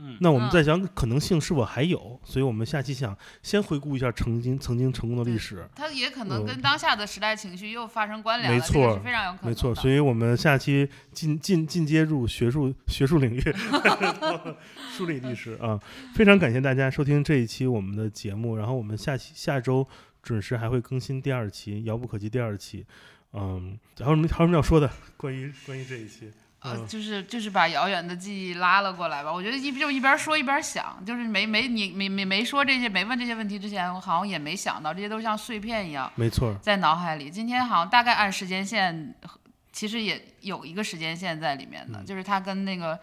[0.04, 2.20] 嗯那我们在想可能性是否还有？
[2.24, 5.64] 所以我们下期想先回顾一下曾经曾经成功的历史。
[5.76, 9.50] 它也可能嗯跟当下的时代情绪又发生关联了，没错非常有可能。
[9.50, 13.42] 没错，所以我们下期进进进阶入学术学术领域，
[14.98, 15.80] 梳理历史啊！
[16.16, 19.88] 非常感谢大家收听这一期我们的节目，然后我们下期下周
[20.24, 22.86] 准时还会更新第二期《遥不可及》第二期。
[23.34, 24.90] 嗯，还有什么还有什么要说的？
[25.16, 26.32] 关于关于这一期，
[26.62, 29.34] 呃，嗯就是就是把遥远的记忆拉了过来吧。
[29.34, 37.30] 我觉得一就一边说一边想，就是没没你没没没说这些没问这些问题之前，我好像也没想到，这些都像碎片一样没错，在脑海里。
[37.30, 39.16] 今天好像大概按时间线，
[39.72, 43.00] 其实也有一个时间线在里面的，嗯就是它跟那个。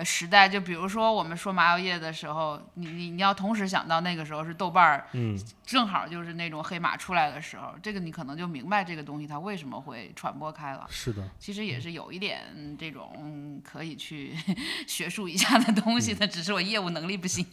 [0.00, 10.86] 呃，时代就比如说我们说麻药叶的时候，你你你要同时想到那个时候是豆瓣儿嗯，正好就是那种黑马出来的时候，这个你可能就明白这个东西它为什么会传播开了。
[10.88, 12.40] 是的，其实也是有一点
[12.78, 14.34] 这种嗯可以去
[14.88, 17.46] 学术一下的东嗯西的，只是我业务能力不行。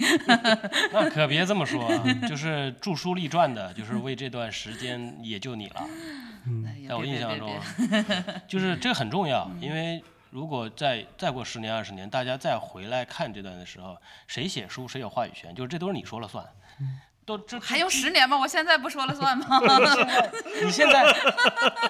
[0.94, 5.86] 那可别这么说啊， 就是著书立传的，就是为这段时间也就你了。
[6.80, 13.98] 也在我别别别印象中别，就是这个很重要，因为如果再再过十年二十年，大家再回来看这段的时候，
[14.28, 16.46] 谁写书谁有话语权，就是这都是你说了算。
[17.26, 18.38] 都这还用十年吗？
[18.38, 19.60] 我现在不说了算吗？
[20.64, 21.04] 你现在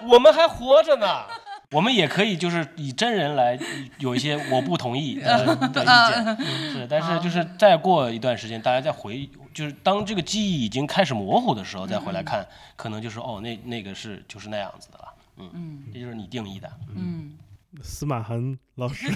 [0.02, 1.26] 我们还活着呢，
[1.70, 3.56] 我们也可以就是以真人来
[4.00, 12.44] 有一些我不同意的的意见，是，但是 就是再过一段时间，大家再回，就是当这个记忆已经开始模糊的时候，再回来看，
[12.76, 15.84] 可能就是哦，那那个是就是那样子的了，嗯，嗯。
[15.94, 17.38] 这就是你定义的，嗯，
[17.82, 19.08] 司马涵老师，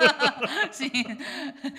[0.70, 0.90] 行，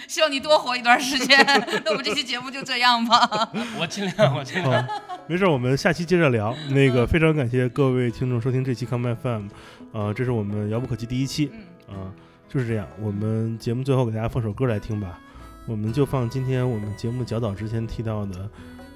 [0.07, 1.37] 希望你多活一段时间。
[1.85, 3.49] 那我们这期节目就这样吧。
[3.79, 4.87] 我尽量，我尽量。
[5.27, 6.55] 没事儿，我们下期接着聊。
[6.69, 9.47] 那个非常感谢各位听众收听这期 Come FM，
[9.93, 11.51] 呃，这是我们遥不可及第一期，
[11.87, 12.11] 嗯，啊、
[12.49, 12.87] 就是这样。
[12.99, 15.19] 我们节目最后给大家放首歌来听吧，
[15.65, 18.49] 我们就放今天我们节目较早之前提到的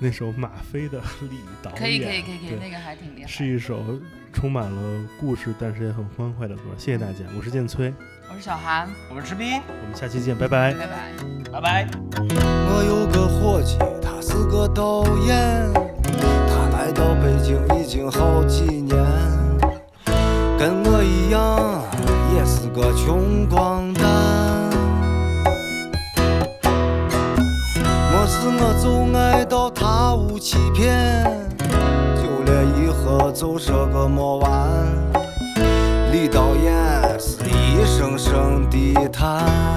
[0.03, 0.99] 那首马飞的
[1.29, 3.27] 《李导演》，可以可以可以可以，那个还挺厉害。
[3.27, 3.83] 是一首
[4.33, 6.63] 充满了故事，但是也很欢快的歌。
[6.75, 7.93] 谢谢大家，我是建崔，
[8.27, 10.73] 我是小韩，我是吃冰，我们下期见，拜拜。
[10.73, 11.11] 拜拜。
[11.51, 11.87] 拜拜。
[12.17, 15.71] 我有个伙计，他是个导演，
[16.47, 18.97] 他来到北京已经好几年，
[20.57, 21.85] 跟我一样
[22.33, 24.01] 也是个穷光蛋。
[28.11, 29.43] 没事我就爱
[30.15, 31.23] 无欺骗，
[32.15, 34.49] 就连一喝就是个没完。
[36.11, 39.70] 李导演是一声声的叹。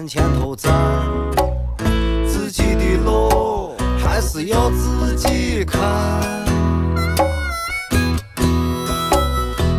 [0.00, 0.72] 人前头站，
[2.26, 5.78] 自己的路还是要自己看。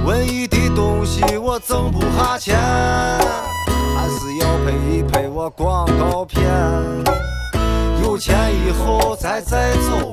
[0.06, 6.48] 文艺的东西我挣不下钱，还是要拍一拍我广告片。
[8.04, 10.11] 有钱以后再再走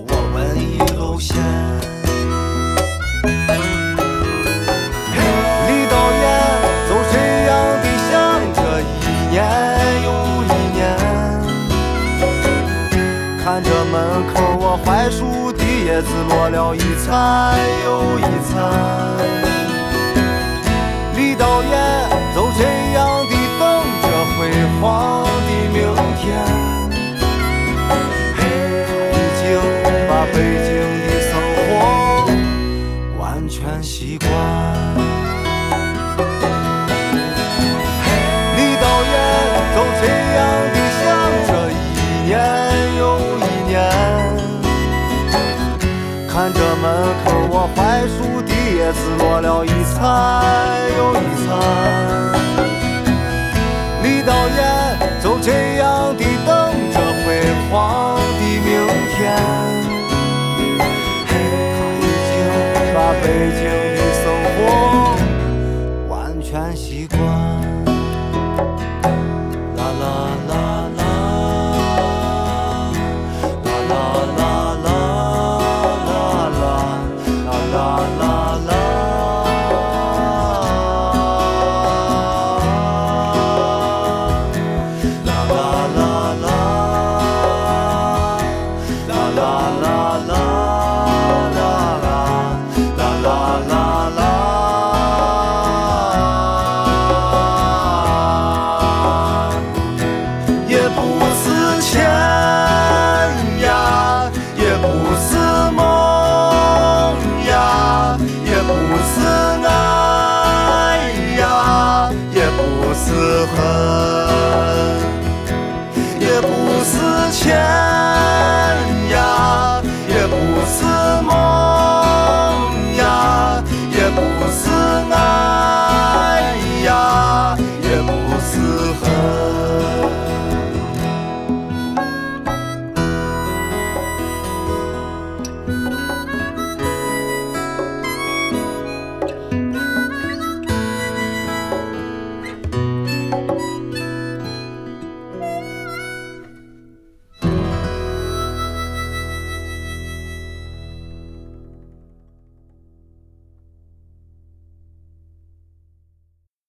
[15.98, 18.54] 叶子落了一餐又一餐。
[21.16, 21.72] 李导演，
[22.36, 23.66] 就这样的等
[24.02, 24.06] 着
[24.38, 24.38] 辉
[24.80, 25.17] 煌